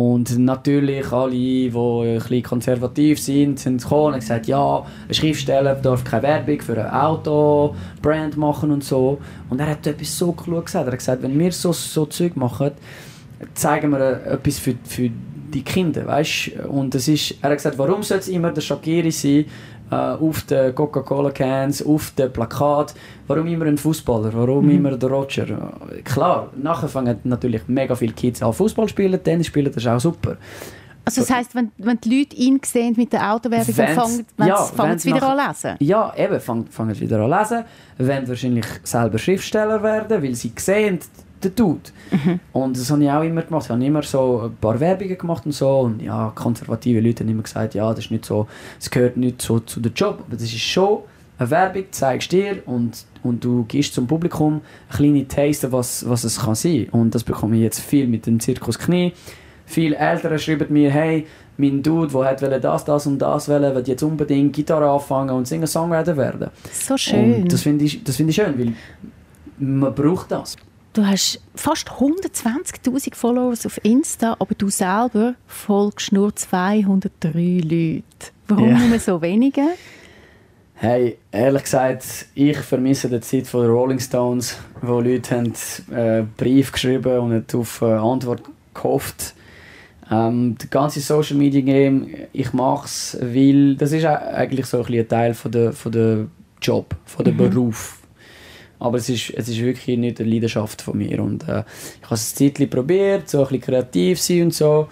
Und 0.00 0.38
natürlich 0.38 1.12
alle, 1.12 1.30
die 1.30 1.70
ein 1.74 2.18
bisschen 2.18 2.42
konservativ 2.42 3.20
sind, 3.20 3.58
sind 3.58 3.82
gekommen 3.82 4.14
und 4.14 4.20
gesagt, 4.20 4.46
ja, 4.46 4.86
ein 5.06 5.14
Schriftsteller 5.14 5.74
darf 5.74 6.04
keine 6.04 6.22
Werbung 6.22 6.60
für 6.62 6.82
ein 6.82 6.90
Autobrand 6.90 8.38
machen 8.38 8.70
und 8.70 8.82
so. 8.82 9.18
Und 9.50 9.60
er 9.60 9.68
hat 9.68 9.86
etwas 9.86 10.16
so 10.16 10.34
cool 10.46 10.62
gesagt. 10.62 10.86
Er 10.86 10.92
hat 10.92 10.98
gesagt, 10.98 11.22
wenn 11.22 11.38
wir 11.38 11.52
so, 11.52 11.72
so 11.72 12.06
Zeug 12.06 12.34
machen, 12.34 12.70
zeigen 13.52 13.90
wir 13.90 14.24
etwas 14.26 14.58
für, 14.58 14.74
für 14.84 15.10
die 15.52 15.62
Kinder, 15.62 16.06
weißt? 16.06 16.52
Und 16.68 16.94
es 16.94 17.06
ist, 17.06 17.34
er 17.42 17.50
hat 17.50 17.58
gesagt, 17.58 17.76
warum 17.76 18.02
soll 18.02 18.18
es 18.18 18.28
immer 18.28 18.52
der 18.52 18.62
Shakiri 18.62 19.10
sein, 19.10 19.44
äh, 19.90 19.94
auf 19.94 20.42
den 20.42 20.74
Coca-Cola-Cans, 20.74 21.84
auf 21.84 22.12
den 22.12 22.32
Plakat, 22.32 22.94
warum 23.26 23.46
immer 23.46 23.66
ein 23.66 23.78
Fußballer, 23.78 24.32
warum 24.32 24.70
immer 24.70 24.96
der 24.96 25.10
Roger? 25.10 25.46
Äh, 25.90 26.02
Klar, 26.02 26.48
nachher 26.56 26.88
fangen 26.88 27.18
natürlich 27.24 27.62
mega 27.66 27.94
viele 27.94 28.12
Kids 28.12 28.42
an 28.42 28.52
Fußball 28.52 28.88
spielen, 28.88 29.22
Tennis 29.22 29.48
spielen, 29.48 29.72
das 29.72 29.82
ist 29.82 29.88
auch 29.88 30.00
super. 30.00 30.36
Also 31.04 31.22
das 31.22 31.30
heisst, 31.30 31.54
wenn, 31.54 31.72
wenn 31.78 31.98
die 31.98 32.18
Leute 32.20 32.36
ihn 32.36 32.60
sehen 32.64 32.94
mit 32.96 33.12
der 33.12 33.32
Autowerbung, 33.32 33.74
dann 33.74 33.94
fangen, 33.94 34.26
ja, 34.38 34.56
fangen 34.56 34.98
sie 34.98 35.12
wieder 35.12 35.28
an 35.28 35.48
lesen. 35.48 35.76
Ja, 35.80 36.12
eben, 36.16 36.40
fangen 36.40 36.66
fangen 36.66 36.94
sie 36.94 37.00
wieder 37.00 37.20
an 37.20 37.30
lesen, 37.30 37.64
wollen 37.98 38.28
wahrscheinlich 38.28 38.66
selber 38.84 39.18
Schriftsteller 39.18 39.82
werden, 39.82 40.22
weil 40.22 40.34
sie 40.34 40.52
sehen, 40.56 41.00
der 41.42 41.50
Dude. 41.50 41.90
Und 42.52 42.76
das 42.76 42.90
habe 42.90 43.02
ich 43.02 43.10
auch 43.10 43.22
immer 43.22 43.42
gemacht. 43.42 43.64
Ich 43.64 43.70
habe 43.70 43.84
immer 43.84 44.02
so 44.02 44.42
ein 44.44 44.56
paar 44.60 44.78
Werbungen 44.78 45.16
gemacht 45.16 45.46
und 45.46 45.52
so. 45.52 45.80
Und 45.80 46.02
ja, 46.02 46.32
konservative 46.34 47.00
Leute 47.00 47.24
haben 47.24 47.30
immer 47.30 47.42
gesagt, 47.42 47.74
ja, 47.74 47.88
das 47.90 48.04
ist 48.06 48.10
nicht 48.10 48.24
so, 48.24 48.46
es 48.78 48.90
gehört 48.90 49.16
nicht 49.16 49.42
so 49.42 49.60
zu 49.60 49.80
dem 49.80 49.92
Job. 49.94 50.24
Aber 50.26 50.36
das 50.36 50.44
ist 50.44 50.60
schon 50.60 51.00
eine 51.38 51.50
Werbung, 51.50 51.84
zeigst 51.90 52.32
dir 52.32 52.62
und, 52.66 53.04
und 53.22 53.42
du 53.42 53.64
gibst 53.64 53.94
zum 53.94 54.06
Publikum 54.06 54.60
eine 54.88 54.96
kleine 54.96 55.28
Taste, 55.28 55.72
was, 55.72 56.08
was 56.08 56.24
es 56.24 56.40
kann 56.40 56.54
sein. 56.54 56.88
Und 56.90 57.14
das 57.14 57.24
bekomme 57.24 57.56
ich 57.56 57.62
jetzt 57.62 57.80
viel 57.80 58.06
mit 58.06 58.26
dem 58.26 58.40
Zirkus 58.40 58.78
Knie. 58.78 59.12
Viele 59.64 59.96
Eltern 59.96 60.38
schreiben 60.38 60.66
mir, 60.70 60.90
hey, 60.90 61.26
mein 61.56 61.82
Dude, 61.82 62.12
der 62.12 62.50
hat 62.54 62.64
das, 62.64 62.84
das 62.84 63.06
und 63.06 63.18
das 63.18 63.48
wollen, 63.48 63.74
will 63.74 63.84
jetzt 63.86 64.02
unbedingt 64.02 64.52
Gitarre 64.52 64.90
anfangen 64.90 65.30
und 65.30 65.46
Singer-Songwriter 65.46 66.16
werden. 66.16 66.50
So 66.72 66.96
schön. 66.96 67.42
Und 67.42 67.52
das 67.52 67.62
finde 67.62 67.84
ich, 67.84 68.02
das 68.02 68.16
finde 68.16 68.30
ich 68.30 68.36
schön, 68.36 68.58
weil 68.58 68.72
man 69.58 69.94
braucht 69.94 70.32
das. 70.32 70.56
Du 70.92 71.06
hast 71.06 71.40
fast 71.54 71.88
120'000 71.88 73.14
Followers 73.14 73.64
auf 73.64 73.78
Insta, 73.84 74.36
aber 74.38 74.54
du 74.56 74.68
selber 74.70 75.34
folgst 75.46 76.12
nur 76.12 76.34
203 76.34 77.60
Leute. 77.62 78.02
Warum 78.48 78.70
Ja. 78.70 78.78
nur 78.78 78.98
so 78.98 79.22
wenige? 79.22 79.62
Hey, 80.74 81.18
ehrlich 81.30 81.62
gesagt, 81.64 82.26
ich 82.34 82.56
vermisse 82.56 83.08
die 83.08 83.20
Zeit 83.20 83.46
von 83.46 83.62
den 83.62 83.70
Rolling 83.70 84.00
Stones, 84.00 84.56
wo 84.80 84.98
Leute 85.00 85.36
haben, 85.36 85.52
äh, 85.94 86.24
Brief 86.36 86.72
geschrieben 86.72 87.18
und 87.20 87.32
haben 87.34 87.60
auf 87.60 87.82
äh, 87.82 87.84
Antwort 87.84 88.42
gehofft. 88.74 89.34
Ähm, 90.10 90.56
das 90.58 90.70
ganze 90.70 91.00
Social 91.00 91.36
Media 91.36 91.60
Game, 91.60 92.08
ich 92.32 92.52
mache 92.52 92.86
es, 92.86 93.16
weil 93.20 93.76
das 93.76 93.92
ist 93.92 94.04
eigentlich 94.06 94.66
so 94.66 94.82
ein, 94.82 94.92
ein 94.92 95.06
Teil 95.06 95.34
von 95.34 95.52
der, 95.52 95.72
von 95.72 95.92
der 95.92 96.26
Job, 96.60 96.96
von 97.04 97.24
der 97.24 97.34
Mhm. 97.34 97.38
Beruf. 97.38 97.99
Aber 98.80 98.98
es 98.98 99.08
ist, 99.08 99.30
es 99.30 99.48
ist 99.48 99.60
wirklich 99.60 99.98
nicht 99.98 100.20
eine 100.20 100.28
Leidenschaft 100.28 100.82
von 100.82 100.98
mir. 100.98 101.22
Und, 101.22 101.48
äh, 101.48 101.62
ich 102.00 102.04
habe 102.04 102.14
es 102.14 102.40
ein 102.40 102.54
Zeit 102.56 102.70
probiert, 102.70 103.28
so 103.28 103.38
ein 103.38 103.44
bisschen 103.44 103.60
kreativ 103.60 104.20
sein 104.20 104.42
und 104.44 104.54
so. 104.54 104.88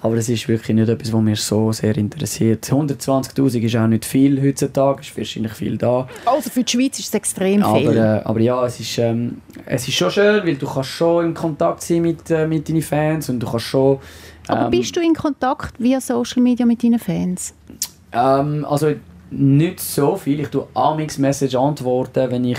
Aber 0.00 0.16
es 0.16 0.28
ist 0.28 0.46
wirklich 0.46 0.76
nicht 0.76 0.88
etwas, 0.88 1.12
was 1.12 1.20
mich 1.20 1.40
so 1.40 1.72
sehr 1.72 1.96
interessiert. 1.96 2.64
120'000 2.64 3.64
ist 3.64 3.76
auch 3.76 3.86
nicht 3.88 4.04
viel 4.04 4.40
heutzutage, 4.40 5.00
ist 5.00 5.16
wahrscheinlich 5.16 5.52
viel 5.52 5.76
da. 5.76 6.06
Also 6.24 6.50
für 6.50 6.62
die 6.62 6.70
Schweiz 6.70 6.98
ist 7.00 7.08
es 7.08 7.14
extrem 7.14 7.62
Aber, 7.64 7.78
viel. 7.78 7.96
äh, 7.96 8.20
aber 8.24 8.40
ja, 8.40 8.64
es 8.64 8.78
ist, 8.78 8.98
ähm, 8.98 9.40
es 9.66 9.88
ist 9.88 9.94
schon 9.94 10.10
schön, 10.10 10.46
weil 10.46 10.54
du 10.54 10.66
kannst 10.66 10.90
schon 10.90 11.26
in 11.26 11.34
Kontakt 11.34 11.82
sein 11.82 12.02
mit, 12.02 12.30
äh, 12.30 12.46
mit 12.46 12.68
deinen 12.68 12.82
Fans 12.82 13.28
und 13.28 13.40
du 13.40 13.50
kannst 13.50 13.66
schon... 13.66 13.98
Aber 14.46 14.66
ähm, 14.66 14.70
bist 14.70 14.94
du 14.94 15.00
in 15.00 15.14
Kontakt 15.14 15.74
via 15.80 16.00
Social 16.00 16.42
Media 16.42 16.64
mit 16.64 16.82
deinen 16.82 17.00
Fans? 17.00 17.54
Ähm, 18.12 18.64
also 18.68 18.94
nicht 19.30 19.80
so 19.80 20.16
viel. 20.16 20.40
Ich 20.40 20.48
tue 20.48 20.66
Amix 20.74 21.18
Message 21.18 21.56
antworten, 21.56 22.30
wenn 22.30 22.44
ich 22.44 22.58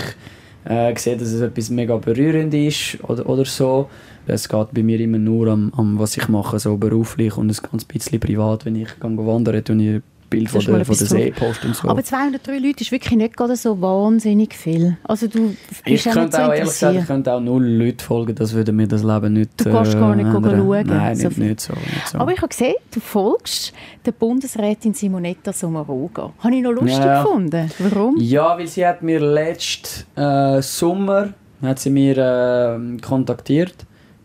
äh, 0.64 0.96
sehe, 0.96 1.16
dass 1.16 1.28
es 1.28 1.40
etwas 1.40 1.70
mega 1.70 1.96
berührend 1.96 2.52
ist 2.54 2.98
oder, 3.04 3.28
oder 3.28 3.44
so. 3.44 3.88
Es 4.26 4.48
geht 4.48 4.72
bei 4.72 4.82
mir 4.82 5.00
immer 5.00 5.18
nur 5.18 5.48
am, 5.48 5.72
am 5.76 5.98
was 5.98 6.16
ich 6.16 6.28
mache, 6.28 6.58
so 6.58 6.76
beruflich 6.76 7.36
und 7.36 7.50
ein 7.50 7.70
ganz 7.70 7.84
bisschen 7.84 8.20
privat. 8.20 8.64
Wenn 8.64 8.76
ich 8.76 8.88
gehe 9.00 9.16
wandern, 9.16 9.64
tue 9.64 10.02
Bild 10.30 10.48
von 10.48 10.58
Das 10.60 10.64
ist 10.64 10.70
mal 10.70 10.76
der, 10.78 10.86
von 10.86 10.94
der 10.96 11.02
etwas 11.06 11.08
See 11.10 11.30
posten 11.32 11.66
und 11.66 11.76
so. 11.76 11.88
Aber 11.88 12.02
203 12.02 12.58
Leute 12.58 12.80
ist 12.82 12.92
wirklich 12.92 13.16
nicht 13.16 13.36
gerade 13.36 13.56
so 13.56 13.80
wahnsinnig 13.80 14.54
viel. 14.54 14.96
Also 15.04 15.26
du 15.26 15.48
bist 15.48 15.58
ich 15.84 16.04
ja 16.04 16.14
nicht 16.14 16.20
könnte 16.20 16.36
so 16.36 16.42
auch, 16.44 16.48
ehrlich 16.52 16.62
gesagt, 16.64 16.96
ich 16.96 17.06
könnte 17.06 17.32
auch 17.32 17.40
null 17.40 17.64
Leute 17.66 18.04
folgen, 18.04 18.34
das 18.36 18.52
würde 18.54 18.72
mir 18.72 18.86
das 18.86 19.02
Leben 19.02 19.32
nicht 19.32 19.50
Du 19.56 19.70
kannst 19.70 19.92
gar 19.94 20.14
nicht 20.14 20.26
ändern. 20.26 20.56
schauen, 20.58 20.86
Nein, 20.86 21.16
so 21.16 21.28
nicht 21.28 21.60
so. 21.60 21.72
Nicht 21.74 22.08
so. 22.12 22.18
Aber 22.18 22.32
ich 22.32 22.38
habe 22.38 22.48
gesehen, 22.48 22.74
du 22.94 23.00
folgst 23.00 23.72
der 24.06 24.12
Bundesrätin 24.12 24.94
Simonetta 24.94 25.52
Sommaruga. 25.52 26.32
Habe 26.38 26.54
ich 26.54 26.62
noch 26.62 26.72
lustig 26.72 26.98
Ja. 26.98 27.22
gefunden. 27.22 27.70
Warum? 27.78 28.16
Ja, 28.18 28.56
weil 28.56 28.66
sie 28.68 28.86
hat 28.86 29.02
mir 29.02 29.20
letzten 29.20 30.18
äh, 30.18 30.62
Sommer 30.62 31.34
hat 31.62 31.78
sie 31.78 31.90
mir 31.90 32.16
äh, 32.16 32.96
kontaktiert, 33.00 33.74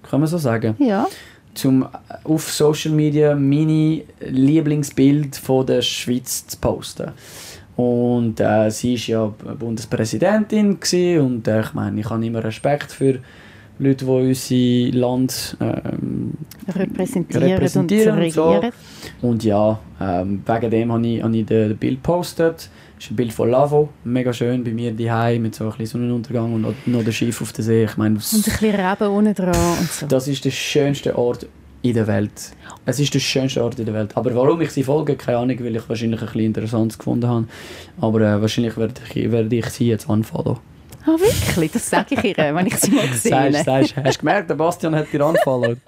kann 0.09 0.19
man 0.19 0.27
so 0.27 0.37
sagen, 0.37 0.75
Ja. 0.79 1.07
Zum 1.55 1.87
auf 2.23 2.51
Social 2.51 2.91
Media 2.91 3.35
meine 3.35 4.03
Lieblingsbild 4.19 5.35
von 5.35 5.65
der 5.65 5.81
Schweiz 5.81 6.45
zu 6.47 6.57
posten. 6.57 7.11
Und 7.75 8.39
äh, 8.39 8.69
sie 8.69 8.93
ist 8.93 9.07
ja 9.07 9.25
Bundespräsidentin 9.25 10.79
gewesen, 10.79 11.21
und 11.21 11.47
äh, 11.47 11.61
ich 11.61 11.73
meine, 11.73 11.99
ich 11.99 12.09
habe 12.09 12.25
immer 12.25 12.43
Respekt 12.43 12.91
für 12.91 13.19
Leute, 13.77 14.05
die 14.05 14.91
unser 14.91 14.97
Land 14.97 15.57
ähm, 15.59 16.33
Repräsentieren, 16.73 17.51
Repräsentieren 17.51 18.23
und 18.23 18.31
so. 18.31 18.49
regieren. 18.51 18.73
und 19.21 19.43
ja, 19.43 19.79
ähm, 19.99 20.41
wegen 20.45 20.71
dem 20.71 20.91
habe 20.93 21.07
ich, 21.07 21.21
habe 21.21 21.37
ich 21.37 21.45
den 21.45 21.77
Bild 21.77 22.01
gepostet. 22.01 22.69
Das 22.95 23.05
ist 23.05 23.11
ein 23.11 23.15
Bild 23.17 23.33
von 23.33 23.49
Lavo, 23.49 23.89
mega 24.05 24.31
schön 24.31 24.63
bei 24.63 24.71
mir 24.71 24.91
daheim 24.93 25.41
mit 25.41 25.55
so 25.55 25.65
ein 25.65 25.71
bisschen 25.71 25.87
Sonnenuntergang 25.99 26.53
und 26.53 26.87
noch, 26.87 27.03
der 27.03 27.11
Schiff 27.11 27.41
auf 27.41 27.51
der 27.51 27.63
See. 27.63 27.83
Ich 27.83 27.97
meine, 27.97 28.15
Und 28.15 28.23
ein 28.33 28.41
bisschen 28.41 28.75
Reben 28.75 29.07
unten 29.09 29.33
dran 29.33 29.77
und 29.79 29.91
so. 29.91 30.05
das 30.07 30.27
ist 30.27 30.45
der 30.45 30.51
schönste 30.51 31.17
Ort 31.17 31.45
in 31.81 31.93
der 31.93 32.07
Welt. 32.07 32.51
Es 32.85 32.99
ist 32.99 33.13
der 33.13 33.19
schönste 33.19 33.63
Ort 33.63 33.77
in 33.79 33.85
der 33.85 33.93
Welt. 33.93 34.15
Aber 34.15 34.33
warum 34.33 34.61
ich 34.61 34.71
sie 34.71 34.83
folge, 34.83 35.15
keine 35.15 35.39
Ahnung, 35.39 35.57
weil 35.59 35.75
ich 35.75 35.87
wahrscheinlich 35.89 36.21
ein 36.21 36.25
bisschen 36.27 36.45
interessant 36.45 36.97
gefunden 36.97 37.27
habe. 37.27 37.45
Aber 37.99 38.21
äh, 38.21 38.41
wahrscheinlich 38.41 38.77
werde 38.77 38.93
ich, 39.13 39.31
werde 39.31 39.55
ich 39.55 39.65
sie 39.67 39.87
jetzt 39.87 40.09
anfolgen. 40.09 40.57
Ah, 41.07 41.11
wirklich? 41.19 41.71
Das 41.71 41.89
sage 41.89 42.15
ich 42.15 42.23
ihr, 42.23 42.55
wenn 42.55 42.65
ich 42.67 42.75
sie 42.77 42.91
mal 42.91 43.07
gesehen 43.07 43.31
Sagst, 43.53 43.67
habe. 43.67 43.85
sagst, 43.85 43.95
hast 43.97 44.15
du 44.15 44.19
gemerkt, 44.19 44.49
der 44.49 44.55
Bastian 44.55 44.95
hat 44.95 45.11
dir 45.13 45.21
anfolgen. 45.21 45.79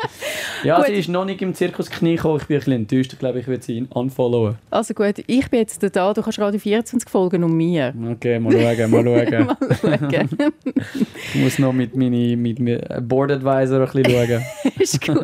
ja, 0.63 0.77
Gut. 0.77 0.85
sie 0.87 0.93
ist 0.93 1.09
noch 1.09 1.25
nicht 1.25 1.41
im 1.41 1.53
Zirkus 1.55 1.89
Knie 1.89 2.15
gekommen. 2.17 2.37
Ich 2.41 2.47
bin 2.47 2.55
ein 2.55 2.59
bisschen 2.59 2.73
enttäuscht. 2.73 3.13
Ich 3.13 3.19
glaube, 3.19 3.39
ich 3.39 3.47
werde 3.47 3.63
sie 3.63 3.85
unfollowen. 3.89 4.55
Also 4.69 4.93
gut, 4.93 5.15
ich 5.25 5.49
bin 5.49 5.59
jetzt 5.59 5.81
da, 5.95 6.13
du 6.13 6.21
kannst 6.21 6.39
Radio 6.39 6.59
24 6.59 7.09
folgen 7.09 7.43
und 7.43 7.53
mir. 7.57 7.93
Okay, 8.11 8.39
mal 8.39 8.51
schauen, 8.51 8.91
mal 8.91 9.03
schauen. 9.03 9.45
Mal 9.83 9.99
schauen. 10.11 10.53
Ich 11.33 11.41
muss 11.41 11.59
noch 11.59 11.73
mit 11.73 11.95
meinem 11.95 12.41
mit 12.41 12.59
meinem 12.59 13.07
Board 13.07 13.31
Advisor 13.31 13.81
ein 13.81 14.03
bisschen 14.03 14.27
schauen. 14.27 14.71
ist 14.79 15.05
gut. 15.05 15.19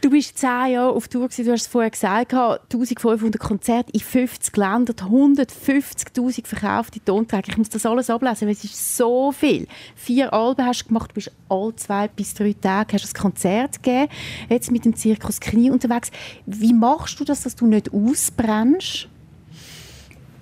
Du 0.00 0.10
bist 0.10 0.38
zehn 0.38 0.72
Jahre 0.72 0.92
auf 0.92 1.08
Tour 1.08 1.28
gewesen, 1.28 1.44
du 1.44 1.52
hast 1.52 1.62
es 1.62 1.66
vorher 1.66 1.90
gesagt, 1.90 2.30
gehabt, 2.30 2.72
1500 2.72 3.40
Konzerte 3.40 3.90
in 3.92 4.00
50 4.00 4.56
Ländern, 4.56 4.96
150'000 4.96 6.46
verkaufte 6.46 7.04
Tonträger. 7.04 7.48
Ich 7.48 7.58
muss 7.58 7.68
das 7.68 7.84
alles 7.86 8.10
ablesen, 8.10 8.46
weil 8.48 8.54
es 8.54 8.64
ist 8.64 8.93
so 8.96 9.32
viel. 9.32 9.66
Vier 9.94 10.32
Alben 10.32 10.64
hast 10.64 10.82
du 10.82 10.88
gemacht, 10.88 11.10
du 11.10 11.14
bist 11.14 11.32
alle 11.48 11.76
zwei 11.76 12.08
bis 12.08 12.34
drei 12.34 12.54
Tage 12.60 12.94
hast 12.94 13.06
ein 13.06 13.20
Konzert 13.20 13.82
gegeben, 13.82 14.08
jetzt 14.48 14.70
mit 14.70 14.84
dem 14.84 14.94
Zirkus 14.94 15.40
Knie 15.40 15.70
unterwegs. 15.70 16.10
Wie 16.46 16.72
machst 16.72 17.18
du 17.20 17.24
das, 17.24 17.42
dass 17.42 17.56
du 17.56 17.66
nicht 17.66 17.92
ausbrennst? 17.92 19.08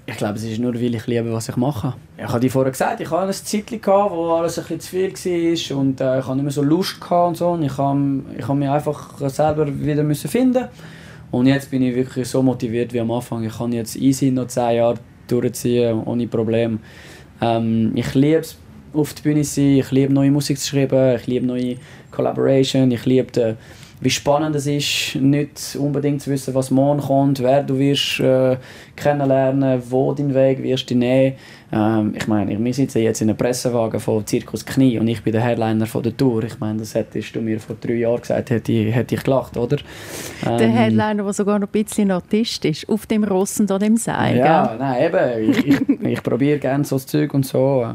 Ich 0.05 0.17
glaube, 0.17 0.35
es 0.35 0.43
ist 0.43 0.59
nur, 0.59 0.75
weil 0.75 0.95
ich 0.95 1.07
liebe, 1.07 1.33
was 1.33 1.49
ich 1.49 1.57
mache. 1.57 1.95
Ich 2.19 2.25
habe 2.25 2.41
dir 2.41 2.51
vorher 2.51 2.73
gesagt, 2.73 3.01
ich 3.01 3.11
hatte 3.11 3.29
ein 3.29 3.33
Zeitchen, 3.33 3.81
wo 3.85 4.33
alles 4.33 4.59
ein 4.59 4.65
bisschen 4.65 4.81
zu 4.81 4.91
viel 4.91 5.71
war 5.71 5.79
und 5.79 6.01
äh, 6.01 6.19
ich 6.19 6.25
hatte 6.25 6.35
nicht 6.35 6.43
mehr 6.43 6.53
so 6.53 6.63
Lust 6.63 6.97
und 7.11 7.37
so. 7.37 7.51
Und 7.51 7.63
ich 7.63 7.79
habe 7.79 8.23
ich 8.37 8.49
mich 8.49 8.69
einfach 8.69 9.17
selber 9.31 9.67
wieder 9.67 10.03
müssen 10.03 10.29
finden 10.29 10.67
Und 11.31 11.47
jetzt 11.47 11.71
bin 11.71 11.83
ich 11.83 11.95
wirklich 11.95 12.29
so 12.29 12.43
motiviert 12.43 12.93
wie 12.93 13.01
am 13.01 13.13
Anfang. 13.13 13.45
Ich 13.45 13.57
kann 13.57 13.73
jetzt 13.73 13.95
easy 13.95 14.33
noch 14.33 14.49
zehn 14.49 14.77
Jahre 14.77 14.99
durchziehen, 15.29 16.03
ohne 16.05 16.27
Problem. 16.27 16.81
Ähm, 17.43 17.93
ich 17.95 18.15
liebe 18.15 18.39
es, 18.39 18.57
auf 18.95 19.15
der 19.15 19.23
Bühne 19.23 19.43
zu 19.43 19.55
sein, 19.55 19.79
ich 19.79 19.91
liebe 19.91 20.13
neue 20.13 20.31
Musik 20.31 20.59
zu 20.59 20.69
schreiben, 20.69 21.17
ich 21.17 21.27
liebe 21.27 21.47
neue 21.47 21.77
Collaboration, 22.11 22.91
ich 22.91 23.05
liebe 23.05 23.33
den, 23.33 23.57
wie 24.01 24.11
spannend 24.11 24.57
es 24.57 24.67
ist, 24.67 25.17
nicht 25.17 25.77
unbedingt 25.79 26.23
zu 26.23 26.31
wissen, 26.31 26.55
was 26.55 26.71
morgen 26.71 27.01
kommt, 27.01 27.41
wer 27.41 27.63
du 27.63 27.79
wirst 27.79 28.21
äh, 28.21 28.57
kennenlernen, 28.97 29.83
wo 29.89 30.13
dein 30.13 30.35
Weg 30.35 30.63
wirst 30.63 30.91
du 30.91 30.95
nehmen. 30.95 31.37
Ähm, 31.75 32.15
ich 32.17 32.27
meine, 32.29 32.63
wir 32.63 32.75
sitzen 32.75 33.01
jetzt 33.03 33.23
in 33.23 33.31
einem 33.31 33.39
Pressewagen 33.39 33.99
von 33.99 34.27
Zirkus 34.27 34.65
Knie 34.67 34.99
und 34.99 35.09
ich 35.09 35.23
bin 35.23 35.33
der 35.33 35.41
Headliner 35.43 35.87
von 35.87 36.03
der 36.03 36.15
Tour. 36.15 36.45
Ich 36.45 36.61
meine, 36.61 36.81
das 36.81 36.95
hättest 36.95 37.35
du 37.35 37.41
mir 37.41 37.59
vor 37.61 37.77
drei 37.81 37.95
Jahren 37.95 38.21
gesagt, 38.21 38.51
hätte 38.51 38.73
ich, 38.73 38.95
hätte 38.95 39.15
ich 39.15 39.23
gelacht, 39.25 39.57
oder? 39.57 39.79
Der 40.45 40.61
Ähm, 40.61 40.71
Headliner, 40.71 41.23
der 41.25 41.33
sogar 41.33 41.59
noch 41.59 41.69
ein 41.69 41.73
bisschen 41.85 42.11
Artist 42.11 42.65
ist, 42.67 42.89
auf 42.89 43.07
dem 43.07 43.25
Ross 43.25 43.59
und 43.59 43.71
an 43.71 43.81
dem 43.81 43.97
Seil. 43.97 44.37
Ja, 44.37 44.67
gell? 44.67 44.79
nein, 44.79 45.05
eben. 45.07 45.51
Ich, 45.51 45.67
ich, 45.67 46.01
ich 46.13 46.23
probiere 46.23 46.59
gerne 46.59 46.85
so 46.85 46.97
das 46.97 47.07
Zeug 47.07 47.33
und 47.33 47.47
so. 47.47 47.87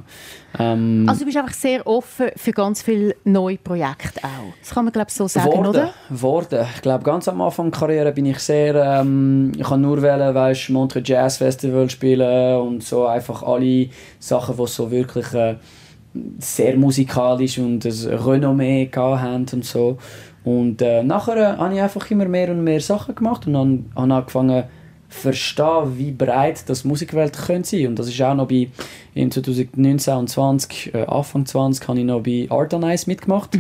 Ähm, 0.58 1.06
Also 1.08 1.20
du 1.20 1.26
bist 1.26 1.38
einfach 1.38 1.54
sehr 1.54 1.86
offen 1.86 2.30
für 2.36 2.52
ganz 2.52 2.82
viele 2.82 3.16
neue 3.26 3.58
Projekte 3.58 4.24
auch. 4.24 4.54
Das 4.60 4.72
kann 4.74 4.86
man 4.86 4.92
glaube 4.94 5.10
ich 5.10 5.14
so 5.16 5.28
sagen, 5.28 5.46
Worden, 5.46 5.68
oder? 5.68 5.94
worden. 6.10 6.66
Ich 6.76 6.82
glaube, 6.82 7.04
ganz 7.04 7.28
am 7.28 7.42
Anfang 7.42 7.70
der 7.70 7.80
Karriere 7.80 8.12
bin 8.12 8.26
ich 8.26 8.40
sehr, 8.40 8.74
ähm, 8.76 9.52
ich 9.56 9.70
habe 9.70 9.80
nur 9.80 10.02
wählen, 10.02 10.34
weißt, 10.34 10.70
Montreux 10.72 11.08
Jazz 11.08 11.38
Festival 11.38 11.90
spielen 11.90 12.60
und 12.62 12.84
so 12.84 13.06
einfach 13.06 13.44
alle 13.44 13.67
Sachen, 14.20 14.58
die 14.58 14.68
so 14.68 14.92
wirklich 14.92 15.34
äh, 15.34 15.56
sehr 16.40 16.78
musikalisch 16.78 17.60
und 17.60 17.86
ein 17.86 17.92
Renommee 17.92 18.90
haben 18.96 19.46
und 19.52 19.66
so. 19.66 19.98
Und 20.44 20.82
äh, 20.82 21.04
nachher 21.04 21.36
äh, 21.36 21.58
habe 21.58 21.74
ich 21.74 21.82
einfach 21.82 22.10
immer 22.10 22.26
mehr 22.26 22.50
und 22.52 22.64
mehr 22.64 22.82
Sachen 22.82 23.16
gemacht 23.16 23.48
und 23.48 23.54
dann 23.54 23.86
habe 23.96 24.14
angefangen 24.14 24.64
verstehen, 25.10 25.98
wie 25.98 26.12
breit 26.12 26.70
das 26.70 26.84
Musikwelt 26.84 27.38
könnte 27.38 27.70
sein. 27.70 27.88
Und 27.88 28.00
das 28.00 28.08
ist 28.08 28.22
auch 28.22 28.34
noch 28.34 28.48
bei 28.48 28.70
in 29.14 29.32
2019 29.32 30.14
und 30.14 30.30
20, 30.30 30.94
äh, 30.94 31.06
Anfang 31.06 31.46
20, 31.46 31.88
habe 31.88 32.00
ich 32.00 32.06
noch 32.06 32.22
bei 32.22 32.48
Art 32.50 32.74
on 32.74 32.84
Ice 32.84 33.06
mitgemacht 33.08 33.58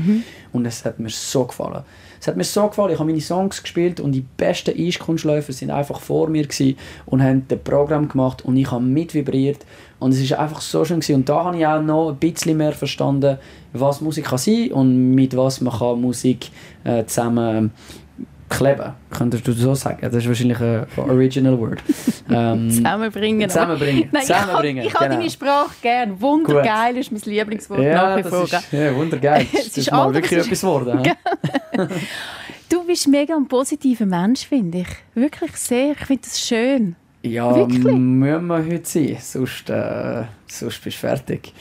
und 0.53 0.65
es 0.65 0.85
hat 0.85 0.99
mir 0.99 1.09
so 1.09 1.45
gefallen. 1.45 1.83
Es 2.19 2.27
hat 2.27 2.37
mir 2.37 2.43
so 2.43 2.67
gefallen, 2.67 2.93
ich 2.93 2.99
habe 2.99 3.09
meine 3.09 3.21
Songs 3.21 3.61
gespielt 3.61 3.99
und 3.99 4.11
die 4.11 4.25
besten 4.37 4.77
Eiskunstläufer 4.77 5.53
sind 5.53 5.71
einfach 5.71 5.99
vor 5.99 6.29
mir 6.29 6.47
und 7.05 7.23
haben 7.23 7.45
das 7.47 7.59
Programm 7.59 8.07
gemacht 8.07 8.43
und 8.45 8.57
ich 8.57 8.71
habe 8.71 8.83
mitvibriert 8.83 9.65
und 9.99 10.11
es 10.11 10.21
ist 10.21 10.33
einfach 10.33 10.61
so 10.61 10.85
schön 10.85 10.99
gewesen. 10.99 11.15
und 11.15 11.29
da 11.29 11.43
habe 11.45 11.57
ich 11.57 11.65
auch 11.65 11.81
noch 11.81 12.09
ein 12.09 12.17
bisschen 12.17 12.57
mehr 12.57 12.73
verstanden, 12.73 13.37
was 13.73 14.01
Musik 14.01 14.25
kann 14.25 14.37
sein 14.37 14.71
und 14.71 15.15
mit 15.15 15.35
was 15.35 15.61
man 15.61 15.73
kann 15.73 16.01
Musik 16.01 16.51
äh, 16.83 17.05
zusammen 17.05 17.71
kleben, 18.49 18.93
könntest 19.11 19.47
du 19.47 19.51
so 19.51 19.75
sagen. 19.75 19.99
Das 20.01 20.15
ist 20.15 20.27
wahrscheinlich 20.27 20.59
ein 20.59 20.85
original 20.97 21.59
word. 21.59 21.79
Ähm, 22.29 22.69
Zusammenbringen. 22.71 23.49
Zusammenbringen. 23.49 24.09
Nein, 24.11 24.21
Zusammenbringen, 24.23 24.85
Ich 24.85 24.93
habe 24.93 25.05
genau. 25.05 25.17
deine 25.17 25.29
Sprache 25.31 25.75
gern. 25.81 26.21
Wundergeil 26.21 26.97
ist 26.97 27.11
mein 27.11 27.21
Lieblingswort 27.25 27.79
nach 27.79 27.85
ja, 27.85 28.17
wie 28.17 28.21
das 28.23 28.31
vor. 28.33 28.43
ist 28.43 28.71
ja, 28.71 28.95
wundergeil. 28.95 29.45
Es 29.53 29.59
Das 29.59 29.67
ist 29.67 29.77
ist 29.77 29.91
mal 29.91 30.13
wirklich 30.13 30.31
ist- 30.39 30.45
etwas 30.47 30.61
geworden. 30.61 31.11
Du 32.69 32.83
bist 32.85 33.07
mega 33.07 33.35
ein 33.35 33.47
positiver 33.47 34.05
Mensch, 34.05 34.45
finde 34.45 34.79
ich. 34.79 34.87
Wirklich 35.15 35.55
sehr. 35.55 35.91
Ich 35.93 36.05
finde 36.05 36.23
das 36.23 36.39
schön. 36.39 36.95
Ja, 37.23 37.53
Wirklich? 37.55 37.83
müssen 37.83 38.47
wir 38.47 38.57
heute 38.65 38.81
sein, 38.85 39.17
sonst, 39.19 39.69
äh, 39.69 40.23
sonst 40.47 40.81
bist 40.83 40.97
du 40.97 41.07
fertig. 41.07 41.51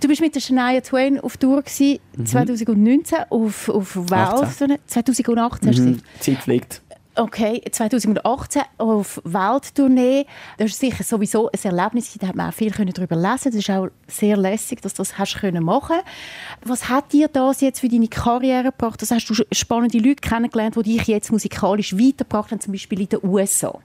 Du 0.00 0.08
bist 0.08 0.20
mit 0.20 0.34
der 0.34 0.40
Shania 0.40 0.80
Twain 0.80 1.20
auf 1.20 1.36
Tour 1.36 1.62
gewesen, 1.62 1.98
Mhm. 2.16 2.26
2019 2.26 3.18
auf, 3.28 3.68
auf 3.68 3.94
Wales. 4.10 4.58
2018 4.86 5.68
hast 5.68 5.78
du 5.78 5.82
Mhm. 5.82 5.86
gesagt. 5.92 6.04
Zeit 6.20 6.38
fliegt. 6.38 6.81
Okay, 7.14 7.60
2018 7.70 8.62
auf 8.78 9.20
Welttournee. 9.24 10.24
Das 10.56 10.70
ist 10.70 10.80
sicher 10.80 11.04
sowieso 11.04 11.50
ein 11.50 11.60
Erlebnis, 11.62 12.16
da 12.18 12.28
hat 12.28 12.36
man 12.36 12.48
auch 12.48 12.54
viel 12.54 12.70
darüber 12.70 13.16
lesen 13.16 13.50
Das 13.50 13.54
ist 13.54 13.68
auch 13.68 13.88
sehr 14.06 14.38
lässig, 14.38 14.80
dass 14.80 14.94
du 14.94 15.02
das 15.02 15.18
hast 15.18 15.38
können 15.38 15.66
Was 15.66 16.88
hat 16.88 17.12
dir 17.12 17.28
das 17.28 17.60
jetzt 17.60 17.80
für 17.80 17.88
deine 17.90 18.08
Karriere 18.08 18.64
gebracht? 18.64 19.02
Das 19.02 19.10
hast 19.10 19.28
du 19.28 19.34
spannende 19.52 19.98
Leute 19.98 20.22
kennengelernt, 20.22 20.76
die 20.76 20.82
dich 20.84 21.06
jetzt 21.06 21.30
musikalisch 21.30 21.92
weitergebracht 21.92 22.50
haben, 22.50 22.60
zum 22.60 22.72
Beispiel 22.72 23.02
in 23.02 23.08
den 23.10 23.20
USA? 23.22 23.78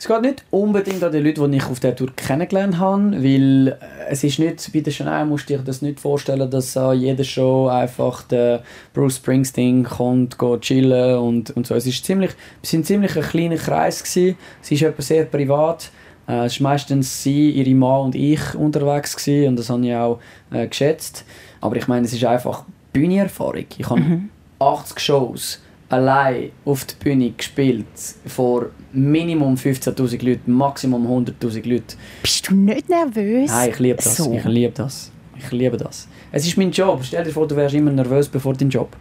Es 0.00 0.06
geht 0.06 0.22
nicht 0.22 0.44
unbedingt 0.52 1.02
an 1.02 1.10
die 1.10 1.18
Leute, 1.18 1.48
die 1.48 1.56
ich 1.56 1.64
auf 1.64 1.80
der 1.80 1.96
Tour 1.96 2.14
kennengelernt 2.14 2.78
habe, 2.78 3.14
weil 3.14 3.68
äh, 3.68 4.10
es 4.10 4.22
ist 4.22 4.38
nicht, 4.38 4.72
wie 4.72 4.80
der 4.80 4.92
Chanel 4.92 5.26
musst 5.26 5.50
du 5.50 5.56
dir 5.56 5.64
das 5.64 5.82
nicht 5.82 5.98
vorstellen, 5.98 6.48
dass 6.48 6.76
an 6.76 7.00
jeder 7.00 7.24
Show 7.24 7.66
einfach 7.66 8.22
der 8.22 8.62
Bruce 8.94 9.16
Springsteen 9.16 9.82
kommt, 9.82 10.38
geht 10.38 10.60
chillen 10.60 11.18
und, 11.18 11.50
und 11.50 11.66
so. 11.66 11.74
Es 11.74 11.84
ist 11.84 12.04
ziemlich, 12.04 12.30
wir 12.30 12.68
sind 12.68 12.86
ziemlich 12.86 13.16
ein 13.16 13.24
kleiner 13.24 13.56
Kreis 13.56 14.04
gewesen. 14.04 14.38
Es 14.62 14.70
ist 14.70 14.82
etwas 14.82 15.08
sehr 15.08 15.24
privat. 15.24 15.90
Äh, 16.28 16.44
es 16.44 16.60
war 16.60 16.70
meistens 16.70 17.24
sie, 17.24 17.50
ihre 17.50 17.74
Mann 17.74 18.02
und 18.02 18.14
ich 18.14 18.54
unterwegs 18.54 19.16
gewesen, 19.16 19.48
und 19.48 19.58
das 19.58 19.68
habe 19.68 19.84
ich 19.84 19.94
auch 19.96 20.20
äh, 20.52 20.68
geschätzt. 20.68 21.24
Aber 21.60 21.74
ich 21.74 21.88
meine, 21.88 22.06
es 22.06 22.12
ist 22.12 22.24
einfach 22.24 22.62
Bühnenerfahrung. 22.92 23.66
Ich 23.76 23.90
habe 23.90 24.00
mhm. 24.00 24.28
80 24.60 25.00
Shows 25.00 25.60
allein 25.88 26.50
auf 26.64 26.84
der 26.84 26.96
Bühne 26.96 27.30
gespielt 27.30 27.86
vor 28.26 28.66
Minimum 28.92 29.54
15.000 29.54 30.24
Leuten, 30.24 30.52
Maximum 30.52 31.06
100.000 31.06 31.68
Leuten. 31.68 31.84
Bist 32.22 32.48
du 32.48 32.54
nicht 32.54 32.88
nervös? 32.88 33.50
Nein, 33.50 33.70
ich 33.70 33.78
liebe 33.78 33.96
das. 33.96 34.16
So. 34.16 34.32
Ich 34.32 34.44
liebe 34.44 34.72
das. 34.72 35.10
Ich 35.36 35.50
liebe 35.52 35.76
das. 35.76 36.08
Es 36.32 36.46
ist 36.46 36.56
mein 36.56 36.70
Job. 36.70 37.00
Stell 37.04 37.24
dir 37.24 37.30
vor, 37.30 37.46
du 37.46 37.56
wärst 37.56 37.74
immer 37.74 37.90
nervös 37.90 38.28
bevor 38.28 38.54
dein 38.54 38.70
Job. 38.70 38.96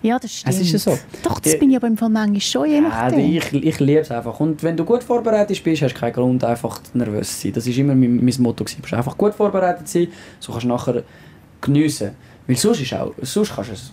Ja, 0.00 0.18
das 0.18 0.32
stimmt. 0.32 0.54
Es 0.54 0.60
ist 0.60 0.72
ja 0.72 0.78
so. 0.78 0.98
Doch, 1.24 1.40
das 1.40 1.52
Die, 1.52 1.58
bin 1.58 1.70
ich 1.70 1.76
aber 1.76 1.88
im 1.88 1.96
Fall 1.96 2.08
manchmal 2.08 2.40
schon, 2.40 2.70
je 2.70 2.80
nachdem. 2.80 3.18
Ja, 3.18 3.42
ich, 3.42 3.52
ich 3.52 3.80
liebe 3.80 4.00
es 4.00 4.10
einfach. 4.10 4.38
Und 4.38 4.62
wenn 4.62 4.76
du 4.76 4.84
gut 4.84 5.02
vorbereitet 5.02 5.62
bist, 5.62 5.82
hast 5.82 5.94
du 5.94 5.98
keinen 5.98 6.12
Grund, 6.12 6.44
einfach 6.44 6.80
nervös 6.94 7.40
zu 7.40 7.42
sein. 7.42 7.52
Das 7.52 7.66
war 7.66 7.76
immer 7.76 7.94
mein, 7.96 8.24
mein 8.24 8.34
Motto. 8.38 8.64
Du 8.64 8.72
musst 8.80 8.94
einfach 8.94 9.18
gut 9.18 9.34
vorbereitet 9.34 9.88
sein, 9.88 10.08
so 10.38 10.52
kannst 10.52 10.64
du 10.64 10.68
nachher 10.68 11.02
geniessen. 11.60 12.12
Weil 12.46 12.56
sonst, 12.56 12.80
ist 12.80 12.94
auch, 12.94 13.12
sonst 13.22 13.54
kannst 13.54 13.70
du 13.70 13.74
es 13.74 13.92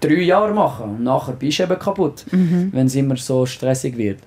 drei 0.00 0.22
Jahre 0.22 0.52
machen 0.52 0.96
und 0.96 1.02
nachher 1.02 1.34
bist 1.34 1.58
du 1.58 1.64
eben 1.64 1.78
kaputt, 1.78 2.24
mhm. 2.30 2.70
wenn 2.72 2.86
es 2.86 2.94
immer 2.94 3.16
so 3.16 3.46
stressig 3.46 3.96
wird. 3.96 4.18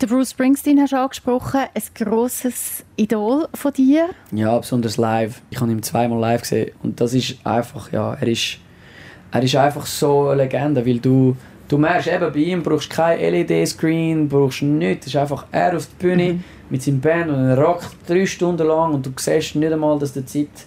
Der 0.00 0.06
Bruce 0.06 0.30
Springsteen 0.30 0.80
hast 0.80 0.92
du 0.92 0.98
angesprochen, 0.98 1.60
ein 1.74 1.82
grosses 1.94 2.84
Idol 2.96 3.46
von 3.54 3.72
dir. 3.72 4.08
Ja, 4.32 4.58
besonders 4.58 4.96
live. 4.96 5.40
Ich 5.50 5.60
habe 5.60 5.70
ihn 5.70 5.82
zweimal 5.82 6.18
live 6.18 6.42
gesehen 6.42 6.72
und 6.82 7.00
das 7.00 7.14
ist 7.14 7.36
einfach, 7.44 7.92
ja, 7.92 8.14
er 8.14 8.26
ist, 8.26 8.58
er 9.30 9.42
ist 9.42 9.54
einfach 9.54 9.86
so 9.86 10.28
eine 10.28 10.42
Legende, 10.42 10.84
weil 10.84 10.98
du, 10.98 11.36
du 11.68 11.78
merkst 11.78 12.08
eben, 12.08 12.32
bei 12.32 12.40
ihm 12.40 12.62
brauchst 12.62 12.90
du 12.90 12.96
kein 12.96 13.20
LED-Screen, 13.20 14.28
brauchst 14.28 14.62
nichts, 14.62 15.06
es 15.06 15.14
ist 15.14 15.20
einfach 15.20 15.46
er 15.52 15.76
auf 15.76 15.86
der 15.86 16.08
Bühne 16.08 16.32
mhm. 16.32 16.44
mit 16.68 16.82
seinem 16.82 17.00
Band 17.00 17.30
und 17.30 17.36
er 17.36 17.58
rockt 17.58 17.94
drei 18.08 18.26
Stunden 18.26 18.66
lang 18.66 18.94
und 18.94 19.06
du 19.06 19.12
siehst 19.16 19.54
nicht 19.54 19.72
einmal, 19.72 19.98
dass 19.98 20.14
die 20.14 20.26
Zeit 20.26 20.66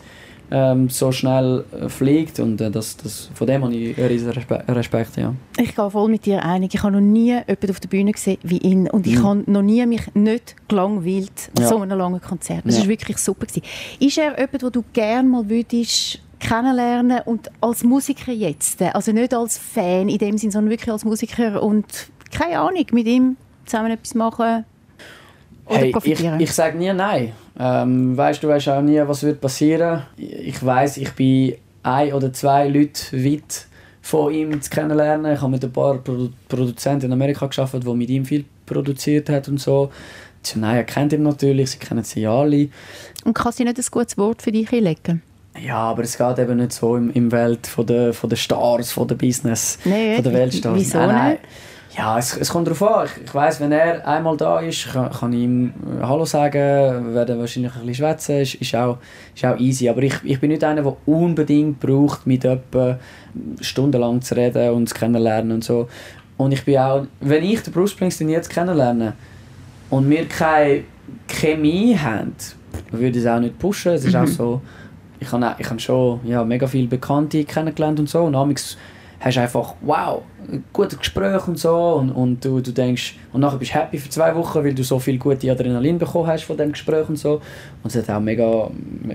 ähm, 0.52 0.90
so 0.90 1.12
schnell 1.12 1.64
äh, 1.72 1.90
fliegt 1.90 2.40
und 2.40 2.62
äh, 2.62 2.70
das, 2.70 2.98
das, 2.98 3.30
von 3.34 3.48
dem 3.48 3.64
habe 3.64 3.74
ich 3.74 3.98
riesen 3.98 4.32
Respekt, 4.32 4.70
Respekt, 4.70 5.18
ja. 5.18 5.34
Ich 5.58 5.76
gehe 5.76 5.92
voll 5.92 6.10
mit 6.10 6.26
dir 6.26 6.44
einig. 6.44 6.74
Ich 6.74 6.84
habe 6.84 6.94
noch 6.94 7.02
nie 7.02 7.34
jemanden 7.34 7.70
auf 7.70 7.80
der 7.80 7.90
Bühne 7.90 8.12
gesehen 8.12 8.38
wie 8.44 8.58
ihn 8.60 8.90
und 8.90 9.08
ich 9.08 9.18
mhm. 9.18 9.24
habe 9.24 9.52
noch 9.52 9.62
nie 9.62 9.86
mich 9.86 10.14
nicht 10.14 10.56
gelangweilt 10.68 11.52
an 11.58 11.64
ja. 11.64 11.70
so 11.70 11.80
einem 11.80 11.98
langen 11.98 12.22
Konzert. 12.22 12.62
Das 12.66 12.76
ja. 12.76 12.82
war 12.82 12.90
wirklich 12.90 13.18
super. 13.18 13.46
Gewesen. 13.46 13.64
Ist 14.00 14.18
er 14.18 14.38
jemand, 14.40 14.62
den 14.62 14.72
du 14.72 14.84
gerne 14.94 15.28
mal 15.28 15.50
würdest 15.50 16.20
kennenlernen 16.40 17.22
und 17.26 17.50
als 17.62 17.84
Musiker 17.84 18.32
jetzt, 18.32 18.82
also 18.82 19.12
nicht 19.12 19.34
als 19.34 19.58
Fan 19.58 20.10
in 20.10 20.18
dem 20.18 20.38
Sinne, 20.38 20.52
sondern 20.52 20.70
wirklich 20.70 20.92
als 20.92 21.06
Musiker 21.06 21.64
und 21.64 21.86
keine 22.32 22.60
Ahnung, 22.60 22.86
mit 22.92 23.08
ihm 23.08 23.38
zusammen 23.66 23.92
etwas 23.92 24.14
machen 24.16 24.66
oder 25.66 25.78
hey, 25.78 25.92
profitieren? 25.92 26.40
Ich, 26.40 26.50
ich 26.50 26.54
sage 26.54 26.78
nie 26.78 26.94
nein. 26.94 27.34
Ähm, 27.58 28.18
weißt 28.18 28.44
du, 28.44 28.48
weißt 28.48 28.70
auch 28.70 28.82
nie, 28.82 29.02
was 29.06 29.24
wird 29.24 29.40
passieren. 29.40 30.04
Ich 30.18 30.64
weiß, 30.64 30.98
ich 30.98 31.12
bin 31.14 31.56
ein 31.84 32.14
oder 32.14 32.34
zwei 32.34 32.68
Leute 32.68 33.14
weit 33.14 33.68
von 34.02 34.34
ihm 34.34 34.62
zu 34.62 34.70
kennenlernen. 34.70 35.34
Ich 35.34 35.42
habe 35.42 35.52
mit 35.52 35.64
ein 35.64 35.72
paar 35.72 35.98
Produ 35.98 36.30
Produzenten 36.48 37.08
in 37.08 37.14
Amerika 37.14 37.48
geschafft, 37.48 37.76
die 37.82 37.94
mit 37.94 38.10
ihm 38.10 38.26
viel 38.26 38.46
produziert 38.66 39.30
hat 39.30 39.48
und 39.48 39.60
so. 39.60 39.92
Shania 40.46 40.84
kennt 40.84 41.14
ihn 41.14 41.24
natürlich, 41.24 41.72
sie 41.72 41.78
kennen 41.80 42.04
sie 42.04 42.28
alle. 42.28 42.70
Und 43.24 43.34
kann 43.34 43.52
sie 43.52 43.64
nicht 43.64 43.78
ein 43.78 43.86
gutes 43.90 44.18
Wort 44.18 44.42
für 44.42 44.52
dich 44.52 44.72
einlegen? 44.72 45.22
Ja, 45.60 45.78
aber 45.78 46.04
es 46.04 46.18
geht 46.18 46.38
eben 46.38 46.58
nicht 46.58 46.74
so 46.74 46.98
im, 46.98 47.12
im 47.12 47.32
Welt 47.32 47.66
von 47.66 47.86
der, 47.86 48.14
von 48.14 48.30
der 48.30 48.38
Stars, 48.38 48.92
von 48.92 49.08
der 49.08 49.16
Business, 49.16 49.80
nee, 49.86 50.16
von 50.16 50.24
der 50.26 50.34
Weltstars. 50.34 50.78
Wieso 50.78 50.98
nein, 50.98 51.08
nein. 51.10 51.38
Ja, 51.98 52.18
es, 52.18 52.36
es 52.36 52.50
kommt 52.50 52.68
darauf 52.68 52.84
an. 52.84 53.06
Ich, 53.06 53.24
ich 53.26 53.34
weiss, 53.34 53.60
wenn 53.62 53.72
er 53.72 54.06
einmal 54.06 54.36
da 54.36 54.60
ist, 54.60 54.92
kann, 54.92 55.12
kann 55.12 55.34
ich 55.34 55.40
ihm 55.40 55.74
äh, 56.00 56.04
Hallo 56.04 56.26
sagen, 56.26 57.14
werden 57.14 57.40
wahrscheinlich 57.40 57.74
ein 57.74 57.86
bisschen 57.86 57.96
schwätzen, 57.96 58.42
ist, 58.42 58.56
ist, 58.56 58.76
auch, 58.76 58.98
ist 59.34 59.46
auch 59.46 59.58
easy. 59.58 59.88
Aber 59.88 60.04
ich, 60.04 60.16
ich 60.24 60.40
bin 60.40 60.52
nicht 60.52 60.64
einer, 60.64 60.82
der 60.82 60.98
unbedingt 61.06 61.80
braucht, 61.80 62.28
mit 62.28 62.44
jemandem 62.44 62.98
stundenlang 63.62 64.22
zu 64.22 64.36
reden 64.36 64.72
und 64.72 64.90
zu 64.90 64.96
kennenlernen 64.96 65.54
und 65.54 65.64
so. 65.64 65.88
Und 66.38 66.52
ich 66.52 66.66
bin 66.66 66.78
auch, 66.80 67.06
wenn 67.22 67.44
ich 67.44 67.62
den 67.62 67.72
Bruce 67.72 67.92
Springsteen 67.92 68.30
jetzt 68.30 68.50
kennenlerne 68.50 69.14
und 69.90 70.10
wir 70.10 70.28
keine 70.28 70.84
Chemie 71.28 71.98
haben, 71.98 72.36
würde 72.92 73.18
ich 73.18 73.24
es 73.24 73.28
auch 73.28 73.40
nicht 73.40 73.58
pushen. 73.58 73.94
Es 73.94 74.04
ist 74.04 74.16
mhm. 74.16 74.24
auch 74.24 74.28
so, 74.28 74.62
ich 75.20 75.32
habe, 75.32 75.56
ich 75.58 75.70
habe 75.70 75.80
schon 75.80 76.20
ja, 76.26 76.44
mega 76.44 76.68
viele 76.68 76.88
Bekannte 76.88 77.46
kennengelernt 77.46 78.02
und 78.02 78.10
so 78.10 78.24
und 78.24 78.36
hast 78.36 79.38
einfach, 79.38 79.76
wow, 79.82 80.24
ein 80.52 80.64
gutes 80.74 80.98
Gespräch 80.98 81.48
und 81.48 81.60
so 81.60 81.76
und, 81.76 82.12
und 82.12 82.46
du, 82.46 82.60
du 82.60 82.72
denkst, 82.72 83.16
und 83.34 83.42
nachher 83.42 83.58
bist 83.58 83.72
du 83.72 83.76
happy 83.76 83.98
für 83.98 84.10
zwei 84.10 84.36
Wochen, 84.36 84.64
weil 84.64 84.74
du 84.74 84.84
so 84.84 85.00
viel 85.00 85.18
gute 85.18 85.52
Adrenalin 85.52 85.98
bekommen 85.98 86.28
hast 86.28 86.44
von 86.44 86.58
dem 86.58 86.72
Gespräch 86.72 87.08
und 87.10 87.18
so. 87.18 87.42
Und 87.84 87.94
es 87.94 87.96
hat 87.96 88.10
auch 88.10 88.22
mega, 88.22 88.70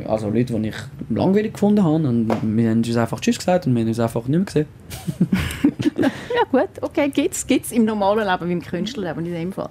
also 0.06 0.28
Leute, 0.28 0.54
die 0.54 0.68
ich 0.68 0.76
langweilig 1.08 1.54
gefunden 1.54 1.82
habe 1.84 2.08
und 2.08 2.28
wir 2.42 2.70
haben 2.70 2.78
uns 2.78 2.96
einfach 2.96 3.20
Tschüss 3.20 3.38
gesagt 3.38 3.66
und 3.66 3.74
wir 3.74 3.82
haben 3.82 3.88
uns 3.88 4.00
einfach 4.00 4.26
nicht 4.26 4.36
mehr 4.36 4.44
gesehen. 4.44 4.66
ja 6.00 6.42
gut, 6.50 6.70
okay, 6.82 7.08
gibt's, 7.08 7.46
gibt's 7.46 7.72
im 7.72 7.84
normalen 7.84 8.26
Leben, 8.26 8.48
wie 8.48 8.52
im 8.52 8.62
Künstlerleben 8.62 9.24
in 9.26 9.32
dem 9.32 9.52
Fall. 9.52 9.70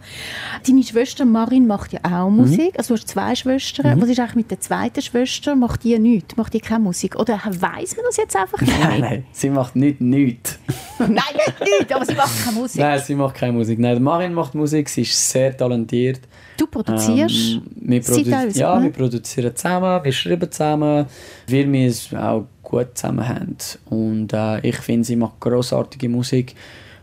Deine 0.65 0.83
Schwester 0.83 1.25
Marin 1.25 1.67
macht 1.67 1.93
ja 1.93 1.99
auch 2.03 2.29
Musik, 2.29 2.73
mhm. 2.73 2.77
also 2.77 2.95
du 2.95 2.99
hast 2.99 3.07
zwei 3.09 3.35
Schwestern. 3.35 3.97
Mhm. 3.97 4.01
Was 4.01 4.09
ist 4.09 4.19
eigentlich 4.19 4.35
mit 4.35 4.51
der 4.51 4.59
zweiten 4.59 5.01
Schwester? 5.01 5.55
Macht 5.55 5.83
die 5.83 5.97
nichts? 5.99 6.35
Macht 6.37 6.53
die 6.53 6.59
keine 6.59 6.83
Musik? 6.83 7.15
Oder 7.15 7.39
weiss 7.45 7.95
man 7.95 8.05
das 8.05 8.17
jetzt 8.17 8.35
einfach 8.35 8.61
nicht? 8.61 8.79
Nein, 8.79 9.01
nein, 9.01 9.25
sie 9.31 9.49
macht 9.49 9.75
nicht 9.75 10.01
nichts. 10.01 10.59
nein, 10.99 11.17
nicht 11.59 11.93
aber 11.93 12.05
sie 12.05 12.15
macht 12.15 12.43
keine 12.43 12.57
Musik. 12.57 12.81
Nein, 12.81 12.99
sie 12.99 13.15
macht 13.15 13.35
keine 13.35 13.53
Musik. 13.53 13.79
Nein, 13.79 14.01
Marin 14.01 14.33
macht 14.33 14.55
Musik, 14.55 14.89
sie 14.89 15.01
ist 15.01 15.29
sehr 15.29 15.55
talentiert. 15.55 16.21
Du 16.57 16.67
produzierst? 16.67 17.53
Ähm, 17.53 17.61
wir 17.75 18.01
produ 18.01 18.29
ja, 18.59 18.79
ne? 18.79 18.85
wir 18.85 18.91
produzieren 18.91 19.55
zusammen, 19.55 20.03
wir 20.03 20.11
schreiben 20.11 20.51
zusammen, 20.51 21.05
weil 21.47 21.71
wir 21.71 21.87
es 21.87 22.13
auch 22.13 22.45
gut 22.61 22.89
zusammen 22.97 23.27
haben. 23.27 23.57
Und 23.89 24.33
äh, 24.33 24.59
ich 24.67 24.77
finde, 24.77 25.05
sie 25.05 25.15
macht 25.15 25.39
großartige 25.39 26.09
Musik. 26.09 26.55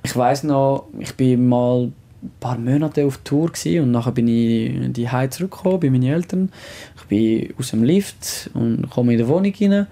Ich 0.05 0.15
weiß 0.15 0.45
noch, 0.45 0.89
ich 0.99 1.15
bin 1.15 1.49
mal 1.49 1.91
ein 2.23 2.33
paar 2.41 2.59
Monate 2.59 3.05
auf 3.05 3.19
Tour 3.19 3.51
und 3.65 3.91
nachher 3.91 4.13
bin 4.13 4.29
ich 4.29 4.75
in 4.75 4.93
die 4.93 5.09
Heim 5.09 5.31
zurückgekommen 5.31 5.81
bei 5.81 5.91
meinen 5.91 6.05
Eltern. 6.05 6.53
Ich 6.97 7.05
bin 7.05 7.55
aus 7.59 7.71
dem 7.71 7.83
Lift 7.83 8.51
und 8.55 8.89
komme 8.91 9.13
in 9.13 9.19
die 9.19 9.29
Wohnung 9.29 9.53
rein 9.61 9.87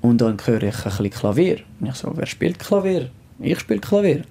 und 0.00 0.20
dann 0.20 0.36
höre 0.44 0.62
ich 0.62 0.76
ein 0.76 0.84
bisschen 0.84 1.10
Klavier. 1.10 1.58
Und 1.80 1.88
ich 1.88 1.94
so, 1.94 2.12
wer 2.14 2.26
spielt 2.26 2.58
Klavier? 2.58 3.10
Ich 3.40 3.60
spiele 3.60 3.80
Klavier. 3.80 4.22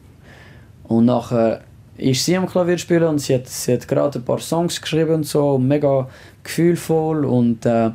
Und 0.84 1.06
nachher 1.06 1.62
ist 1.98 2.26
sie 2.26 2.36
am 2.38 2.48
Klavier 2.48 2.78
spielen 2.78 3.04
und 3.04 3.20
sie 3.20 3.36
hat, 3.36 3.48
sie 3.48 3.74
hat 3.74 3.88
gerade 3.88 4.20
ein 4.20 4.26
paar 4.26 4.40
Songs 4.40 4.82
geschrieben 4.82 5.16
und 5.16 5.26
so, 5.26 5.58
mega 5.58 6.08
gefühlvoll 6.44 7.26
und 7.26 7.66
äh, 7.66 7.92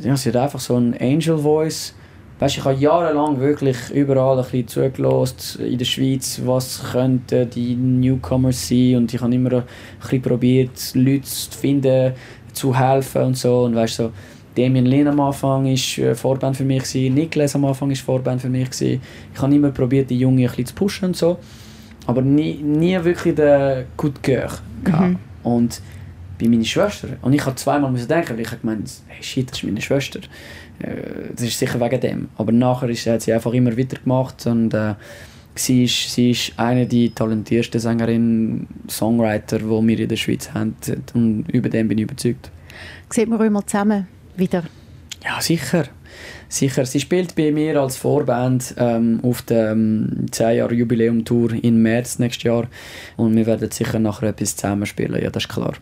ja, 0.00 0.16
sie 0.16 0.28
hat 0.30 0.36
einfach 0.36 0.60
so 0.60 0.76
ein 0.76 0.96
Angel 1.00 1.38
Voice. 1.38 1.94
Weißt, 2.38 2.56
ich 2.56 2.64
habe 2.64 2.76
jahrelang 2.76 3.38
wirklich 3.38 3.76
überall 3.90 4.38
ein 4.38 4.44
bisschen 4.44 4.68
zugelassen 4.68 5.62
in 5.62 5.76
der 5.76 5.84
Schweiz, 5.84 6.40
was 6.44 6.82
könnten 6.92 7.50
die 7.50 7.74
Newcomers 7.74 8.68
sein 8.68 8.96
und 8.96 9.12
ich 9.12 9.20
habe 9.20 9.34
immer 9.34 9.52
ein 9.52 9.64
bisschen 10.00 10.22
probiert, 10.22 10.94
Leute 10.94 11.24
zu 11.24 11.50
finden, 11.50 12.14
zu 12.52 12.76
helfen 12.78 13.22
und 13.22 13.36
so 13.36 13.64
und 13.64 13.74
weißt 13.74 13.96
so 13.96 14.12
Damien 14.56 14.86
Lin 14.86 15.08
am 15.08 15.20
Anfang 15.20 15.64
war 15.64 16.14
Vorband 16.14 16.56
für 16.56 16.64
mich 16.64 16.94
Niklas 16.94 17.54
am 17.54 17.64
Anfang 17.64 17.88
war 17.88 17.96
Vorband 17.96 18.42
für 18.42 18.48
mich 18.48 18.68
Ich 18.80 19.00
habe 19.36 19.54
immer 19.54 19.70
probiert, 19.70 20.10
die 20.10 20.18
Jungen 20.18 20.40
ein 20.40 20.46
bisschen 20.46 20.66
zu 20.66 20.74
pushen 20.74 21.08
und 21.08 21.16
so 21.16 21.38
aber 22.06 22.22
nie, 22.22 22.54
nie 22.54 23.02
wirklich 23.02 23.34
den 23.34 23.84
Gut 23.96 24.22
Gehör 24.22 24.50
mhm. 24.84 25.16
Und 25.42 25.80
bei 26.38 26.48
meiner 26.48 26.64
Schwester, 26.64 27.08
und 27.22 27.32
ich 27.32 27.44
habe 27.44 27.56
zweimal 27.56 27.90
müssen 27.92 28.08
denken, 28.08 28.30
weil 28.30 28.40
ich 28.40 28.50
habe 28.50 28.60
gemeint, 28.60 28.90
hey 29.08 29.22
shit, 29.22 29.50
das 29.50 29.58
ist 29.58 29.64
meine 29.64 29.80
Schwester. 29.80 30.20
Äh, 30.80 31.32
das 31.34 31.42
ist 31.42 31.58
sicher 31.58 31.80
wegen 31.80 32.00
dem. 32.00 32.28
Aber 32.36 32.50
nachher 32.50 32.88
ist, 32.88 33.06
hat 33.06 33.22
sie 33.22 33.32
einfach 33.32 33.52
immer 33.52 33.76
weitergemacht 33.76 34.46
und 34.46 34.72
äh, 34.72 34.94
sie, 35.54 35.84
ist, 35.84 36.12
sie 36.12 36.30
ist 36.30 36.52
eine 36.56 36.86
der 36.86 37.14
talentiertesten 37.14 37.80
Sängerinnen, 37.80 38.66
Songwriter, 38.88 39.58
die 39.58 39.64
wir 39.64 40.00
in 40.00 40.08
der 40.08 40.16
Schweiz 40.16 40.50
haben. 40.52 40.74
Und 41.14 41.44
über 41.52 41.68
dem 41.68 41.88
bin 41.88 41.98
ich 41.98 42.04
überzeugt. 42.04 42.50
Sieht 43.10 43.28
man 43.28 43.40
euch 43.40 43.50
mal 43.50 43.64
zusammen 43.66 44.06
wieder? 44.40 44.64
Ja, 45.24 45.40
sicher. 45.40 45.84
sicher, 46.48 46.84
sie 46.86 46.98
spielt 46.98 47.36
bei 47.36 47.52
mir 47.52 47.80
als 47.80 47.96
Vorband 47.96 48.74
ähm, 48.78 49.20
auf 49.22 49.42
der 49.42 49.72
ähm, 49.72 50.26
10 50.30 50.56
Jahre 50.56 50.74
Jubiläum 50.74 51.24
Tour 51.24 51.52
im 51.52 51.82
März 51.82 52.18
nächstes 52.18 52.42
Jahr 52.44 52.66
und 53.16 53.36
wir 53.36 53.46
werden 53.46 53.70
sicher 53.70 53.98
nachher 53.98 54.30
etwas 54.30 54.56
zusammen 54.56 54.86
spielen, 54.86 55.22
ja, 55.22 55.30
das 55.30 55.44
ist 55.44 55.48
klar. 55.50 55.74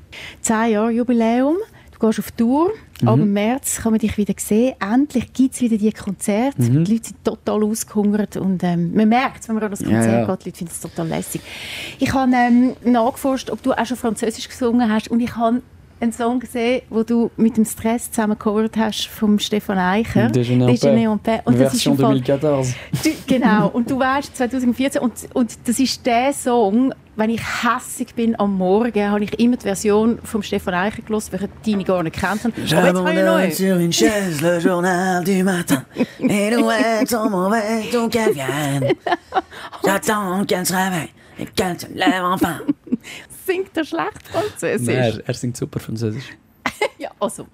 10 0.42 0.73
Jahre 0.73 0.90
Jubiläum. 0.90 1.57
Du 1.99 2.07
gehst 2.07 2.18
auf 2.21 2.31
Tour, 2.33 2.71
Mhm. 3.01 3.09
aber 3.09 3.23
im 3.23 3.33
März 3.33 3.81
kann 3.83 3.92
man 3.92 3.99
dich 3.99 4.16
wieder 4.18 4.35
sehen. 4.37 4.75
Endlich 4.81 5.33
gibt 5.33 5.55
es 5.55 5.61
wieder 5.61 5.77
die 5.79 5.90
Konzerte. 5.92 6.61
Mhm. 6.62 6.85
Die 6.85 6.92
Leute 6.94 7.09
sind 7.09 7.25
total 7.25 7.64
ausgehungert 7.64 8.37
und 8.37 8.62
ähm, 8.62 8.92
man 8.94 9.09
merkt 9.09 9.49
wenn 9.49 9.55
man 9.57 9.64
an 9.64 9.71
das 9.71 9.81
Ja, 9.81 9.87
Konzert 9.88 10.29
ja. 10.29 10.35
geht, 10.35 10.44
die 10.44 10.49
Leute 10.51 10.59
finden 10.59 10.73
es 10.75 10.81
total 10.81 11.09
lässig. 11.09 11.40
Ich 11.99 12.12
habe 12.12 12.31
ähm, 12.35 12.73
nachgeforscht, 12.85 13.51
ob 13.51 13.62
du 13.62 13.73
auch 13.73 13.87
schon 13.87 13.97
Französisch 13.97 14.49
gesungen 14.49 14.92
hast 14.92 15.09
und 15.09 15.18
ich 15.21 15.35
habe 15.35 15.62
einen 16.00 16.12
Song 16.12 16.40
gesehen, 16.40 16.82
wo 16.90 17.02
du 17.02 17.30
mit 17.37 17.56
dem 17.56 17.64
Stress 17.64 18.11
zusammen 18.11 18.38
gecovert 18.38 18.76
hast 18.76 19.06
vom 19.08 19.38
Stefan 19.38 19.78
Eicher. 19.78 20.28
Déjeuner 20.28 20.68
en 20.68 20.74
paix. 20.74 20.80
Déjeuner 20.80 21.12
en 21.12 21.18
paix. 21.18 21.42
Und 21.44 21.61
das 21.61 21.74
ist 21.74 21.82
Version 21.82 21.94
im 21.94 22.24
Fall, 22.24 22.38
2014. 22.38 22.74
Du, 23.04 23.11
genau, 23.26 23.68
und 23.68 23.90
du 23.90 23.98
weißt 23.98 24.37
2014 24.37 25.00
und, 25.00 25.12
und 25.34 25.58
das 25.66 25.78
ist 25.78 26.04
der 26.06 26.32
Song, 26.32 26.92
wenn 27.16 27.30
ich 27.30 27.40
hässig 27.40 28.14
bin 28.14 28.38
am 28.38 28.56
Morgen, 28.56 29.11
habe 29.11 29.24
ich 29.24 29.38
immer 29.40 29.56
die 29.56 29.64
Version 29.64 30.18
vom 30.22 30.42
Stefan 30.42 30.74
Eicher 30.74 31.02
gehört, 31.02 31.32
welche 31.32 31.48
deine 31.66 31.84
gar 31.84 32.02
nicht 32.02 32.16
kennt 32.16 32.44
haben. 32.44 32.52
Neu. 32.54 33.50
sur 33.50 33.76
une 33.76 33.92
chaise 33.92 34.40
le 34.40 34.61
journal 34.61 35.24
du 35.24 35.42
matin 35.42 35.84
et 36.20 36.50
l'ouest 36.50 37.12
en 37.14 37.28
mauvais 37.28 37.90
donc 37.92 38.12
vienne. 38.12 38.94
J'attends 39.84 40.44
qu'elle 40.44 40.64
se 40.64 40.72
réveille 40.72 41.11
et 41.38 41.46
qu'elle 41.46 41.78
se 41.78 41.87
lève 41.94 42.22
enfin. 42.22 42.61
Singt 43.48 43.76
er 43.76 43.84
schlecht 43.84 44.28
Französisch? 44.30 44.87
Nein, 44.87 44.96
er, 44.96 45.28
er 45.28 45.34
singt 45.34 45.56
super 45.56 45.80
Französisch. 45.80 46.30
Ja, 46.98 47.11
also, 47.20 47.46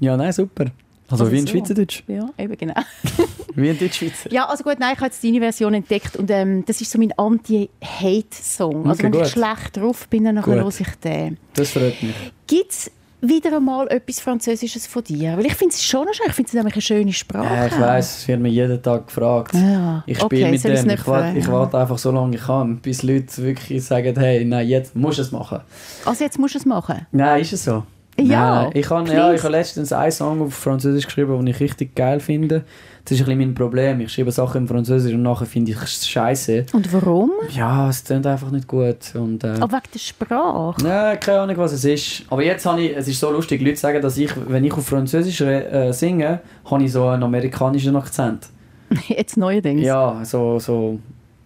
Ja, 0.00 0.16
nein, 0.16 0.32
super. 0.32 0.66
Also, 1.08 1.24
Also 1.24 1.32
wie 1.32 1.38
in 1.40 1.46
so. 1.46 1.52
Schweizerdeutsch. 1.52 2.02
ja, 2.06 2.28
eben 2.38 2.56
genau. 2.56 2.74
Wie 3.54 3.68
in 3.68 3.78
Deutschschweizer. 3.78 4.32
Ja, 4.32 4.46
also 4.48 4.64
gut, 4.64 4.78
nein, 4.78 4.92
ich 4.94 4.98
habe 4.98 5.06
jetzt 5.10 5.22
deine 5.22 5.38
Version 5.40 5.74
entdeckt 5.74 6.16
und 6.16 6.30
ähm, 6.30 6.64
das 6.64 6.80
ist 6.80 6.90
so 6.90 6.98
mein 6.98 7.12
Anti-Hate-Song. 7.18 8.86
Also 8.88 8.90
Okay, 8.92 9.02
wenn 9.04 9.12
ich 9.14 9.18
gut. 9.20 9.28
schlecht 9.28 9.76
drauf 9.76 10.08
bin, 10.08 10.24
dann 10.24 10.36
Gut. 10.36 10.46
höre 10.54 10.68
ich 10.68 10.88
den. 11.04 11.36
Das 11.54 11.70
freut 11.70 12.02
mich. 12.02 12.14
Gibt 12.46 12.70
es 12.70 12.90
wieder 13.22 13.56
einmal 13.56 13.86
etwas 13.88 14.20
Französisches 14.20 14.86
von 14.86 15.02
dir? 15.04 15.36
Weil 15.36 15.46
ich 15.46 15.54
finde 15.54 15.74
es 15.74 15.82
schon 15.82 16.06
schön, 16.12 16.26
ich 16.28 16.34
finde 16.34 16.48
es 16.48 16.54
nämlich 16.54 16.74
eine 16.74 16.82
schöne 16.82 17.12
Sprache. 17.12 17.54
Ja, 17.54 17.66
ich 17.66 17.80
weiss, 17.80 18.18
es 18.18 18.28
wird 18.28 18.40
mir 18.40 18.48
jeden 18.48 18.82
Tag 18.82 19.06
gefragt. 19.06 19.54
Ja, 19.54 20.02
Ich 20.06 20.18
spiele 20.18 20.46
okay, 20.46 20.50
mit 20.50 20.64
dem. 20.64 20.90
Ich 20.90 21.06
warte, 21.06 21.38
ich 21.38 21.48
warte 21.48 21.78
einfach 21.78 21.98
so 21.98 22.10
lange 22.10 22.36
ich 22.36 22.42
kann, 22.42 22.78
bis 22.78 23.02
Leute 23.02 23.36
wirklich 23.38 23.84
sagen, 23.84 24.14
hey, 24.18 24.44
nein, 24.44 24.68
jetzt 24.68 24.96
musst 24.96 25.18
du 25.18 25.22
es 25.22 25.32
machen. 25.32 25.60
Also 26.04 26.24
jetzt 26.24 26.38
musst 26.38 26.54
du 26.54 26.58
es 26.58 26.66
machen. 26.66 27.06
Nein, 27.12 27.40
ist 27.40 27.52
es 27.52 27.64
so? 27.64 27.84
Ja, 28.18 28.64
Nein, 28.64 28.72
ich 28.74 28.90
habe 28.90 29.08
ja, 29.10 29.32
ich 29.32 29.42
habe 29.42 29.52
letztens 29.52 29.92
einen 29.92 30.12
Song 30.12 30.42
auf 30.42 30.52
Französisch 30.54 31.06
geschrieben, 31.06 31.34
den 31.38 31.46
ich 31.46 31.60
richtig 31.60 31.94
geil 31.94 32.20
finde. 32.20 32.64
Das 33.04 33.12
ist 33.12 33.20
ein 33.20 33.26
bisschen 33.26 33.38
mein 33.40 33.54
Problem. 33.54 34.00
Ich 34.00 34.12
schreibe 34.12 34.30
Sachen 34.30 34.58
im 34.62 34.68
Französisch 34.68 35.12
und 35.12 35.22
nachher 35.22 35.46
finde 35.46 35.72
ich 35.72 35.82
es 35.82 36.06
scheiße. 36.06 36.66
Und 36.72 36.92
warum? 36.92 37.32
Ja, 37.50 37.88
es 37.88 38.04
klingt 38.04 38.26
einfach 38.26 38.50
nicht 38.52 38.68
gut. 38.68 39.14
Und, 39.14 39.42
äh, 39.42 39.48
Aber 39.58 39.72
wegen 39.78 39.88
der 39.92 39.98
Sprache. 39.98 40.86
ja, 40.86 41.16
keine 41.16 41.40
Ahnung, 41.40 41.56
was 41.56 41.72
es 41.72 41.84
ist. 41.84 42.22
Aber 42.30 42.44
jetzt 42.44 42.64
habe 42.64 42.80
ich, 42.80 42.96
es 42.96 43.08
ist 43.08 43.18
so 43.18 43.32
lustig, 43.32 43.60
Leute 43.60 43.76
sagen, 43.76 44.00
dass 44.00 44.16
ich, 44.18 44.30
wenn 44.48 44.64
ich 44.64 44.72
auf 44.72 44.86
Französisch 44.86 45.40
äh, 45.40 45.90
singe, 45.92 46.40
habe 46.70 46.84
ich 46.84 46.92
so 46.92 47.08
einen 47.08 47.24
amerikanischen 47.24 47.96
Akzent. 47.96 48.48
Jetzt 49.08 49.36
neuerdings. 49.36 49.82
Ja, 49.82 50.24
so, 50.24 50.58
so, 50.58 50.98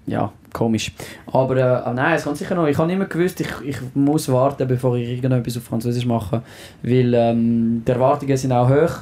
ja, 0.07 0.31
komisch. 0.53 0.93
Aber 1.27 1.57
äh, 1.57 1.63
ah, 1.63 1.93
nein, 1.95 2.17
es 2.17 2.25
kann 2.25 2.35
sicher 2.35 2.55
noch. 2.55 2.67
Ich 2.67 2.77
habe 2.77 2.93
immer 2.93 3.07
gewusst, 3.07 3.41
ich, 3.41 3.49
ich 3.65 3.77
muss 3.95 4.31
warten, 4.31 4.67
bevor 4.69 4.97
ich 4.97 5.09
irgendetwas 5.09 5.57
auf 5.57 5.63
Französisch 5.65 6.07
mache, 6.07 6.43
weil 6.83 7.15
ähm, 7.15 7.83
die 7.87 7.91
Erwartungen 7.93 8.37
sind 8.37 8.53
auch 8.53 8.69
hoch 8.69 8.99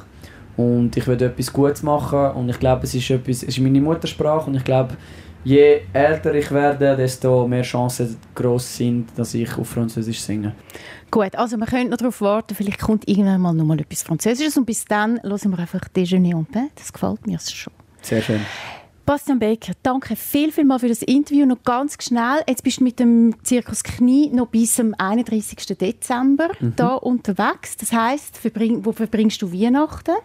und 0.57 0.95
ich 0.95 1.05
will 1.07 1.21
etwas 1.21 1.51
Gutes 1.51 1.83
machen 1.83 2.31
und 2.31 2.49
ich 2.49 2.59
glaube, 2.59 2.83
es 2.83 2.93
ist 2.95 3.09
etwas, 3.09 3.37
es 3.37 3.43
ist 3.43 3.59
meine 3.59 3.81
Muttersprache 3.81 4.49
und 4.49 4.55
ich 4.55 4.63
glaube, 4.63 4.95
je 5.43 5.81
älter 5.93 6.33
ich 6.33 6.49
werde, 6.51 6.95
desto 6.95 7.47
mehr 7.47 7.61
Chancen 7.63 8.17
groß 8.33 8.77
sind, 8.77 9.09
dass 9.17 9.33
ich 9.33 9.57
auf 9.57 9.69
Französisch 9.69 10.19
singe. 10.21 10.53
Gut, 11.11 11.35
also 11.35 11.57
wir 11.57 11.65
können 11.67 11.89
noch 11.91 11.97
darauf 11.97 12.19
warten, 12.21 12.55
vielleicht 12.55 12.79
kommt 12.81 13.07
irgendwann 13.07 13.41
mal 13.41 13.53
noch 13.53 13.63
mal 13.65 13.79
etwas 13.79 14.03
Französisches 14.03 14.57
und 14.57 14.65
bis 14.65 14.85
dann 14.85 15.19
hören 15.23 15.51
wir 15.51 15.59
einfach 15.59 15.87
Déjeuner 15.95 16.37
en 16.39 16.45
paix. 16.45 16.71
Das 16.75 16.91
gefällt 16.93 17.25
mir 17.27 17.37
schon. 17.39 17.73
Sehr 18.01 18.21
schön. 18.21 18.41
Bastian 19.05 19.37
Becker, 19.37 19.73
danke 19.83 20.15
viel, 20.15 20.51
viel 20.51 20.65
mal 20.65 20.79
für 20.79 20.87
das 20.87 21.03
Interview. 21.03 21.45
Noch 21.45 21.61
ganz 21.63 21.95
schnell, 22.01 22.41
jetzt 22.49 22.63
bist 22.63 22.79
du 22.79 22.83
mit 22.83 22.99
dem 22.99 23.35
Zirkus 23.43 23.83
Knie 23.83 24.31
noch 24.33 24.47
bis 24.47 24.75
zum 24.77 24.95
31. 24.97 25.77
Dezember 25.77 26.49
Mhm. 26.59 26.73
da 26.75 26.95
unterwegs. 26.95 27.77
Das 27.77 27.93
heisst, 27.93 28.35
verbring, 28.35 28.83
wo 28.83 28.91
verbringst 28.91 29.39
du 29.43 29.53
Weihnachten? 29.53 30.15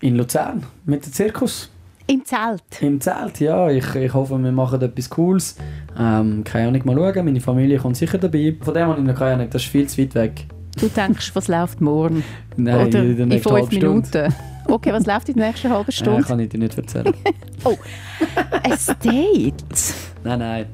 In 0.00 0.16
Luzern 0.16 0.64
mit 0.84 1.04
dem 1.04 1.12
Zirkus. 1.12 1.70
Im 2.06 2.24
Zelt. 2.24 2.62
Im 2.80 3.00
Zelt, 3.00 3.40
ja. 3.40 3.68
Ich, 3.70 3.94
ich 3.94 4.14
hoffe, 4.14 4.38
wir 4.38 4.52
machen 4.52 4.80
etwas 4.80 5.10
Cooles. 5.10 5.56
Ähm, 5.98 6.42
keine 6.44 6.68
Ahnung, 6.68 6.82
mal 6.84 6.96
schauen. 6.96 7.24
Meine 7.26 7.40
Familie 7.40 7.78
kommt 7.78 7.96
sicher 7.96 8.16
dabei. 8.16 8.56
Von 8.60 8.72
dem 8.72 8.86
habe 8.88 9.00
ich 9.00 9.06
noch 9.06 9.14
keine 9.14 9.34
Ahnung, 9.34 9.50
das 9.50 9.62
ist 9.62 9.70
viel 9.70 9.86
zu 9.86 10.00
weit 10.00 10.14
weg. 10.14 10.46
Du 10.80 10.88
denkst, 10.88 11.32
was 11.34 11.48
läuft 11.48 11.80
morgen? 11.80 12.22
Nein, 12.56 12.86
Oder 12.86 13.00
in 13.00 13.18
in 13.18 13.28
nächsten 13.28 13.50
fünf 13.50 13.60
halben 13.62 13.76
Stunde. 13.76 14.22
Minuten? 14.22 14.34
Okay, 14.68 14.92
was 14.92 15.06
läuft 15.06 15.28
in 15.28 15.34
der 15.36 15.48
nächsten 15.48 15.70
halben 15.70 15.84
Nein, 15.86 15.92
Stunde? 15.92 16.22
kann 16.22 16.40
ich 16.40 16.48
dir 16.48 16.58
nicht 16.58 16.78
erzählen. 16.78 17.12
Ein 18.62 18.78
Date? 19.04 19.64
nein, 20.24 20.38
nein. 20.38 20.66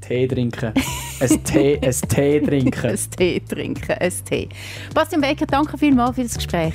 Tee 0.00 0.28
trinken. 0.28 0.72
Ein 1.18 1.44
Tee, 1.44 1.80
ein 1.82 2.08
Tee 2.08 2.40
trinken. 2.40 2.86
Ein 2.90 2.98
Tee 3.16 3.40
trinken, 3.40 3.92
ein 3.98 4.12
Tee. 4.24 4.48
Bastian 4.94 5.20
Becker, 5.20 5.46
danke 5.46 5.76
vielmals 5.76 6.14
für 6.14 6.22
das 6.22 6.34
Gespräch. 6.36 6.74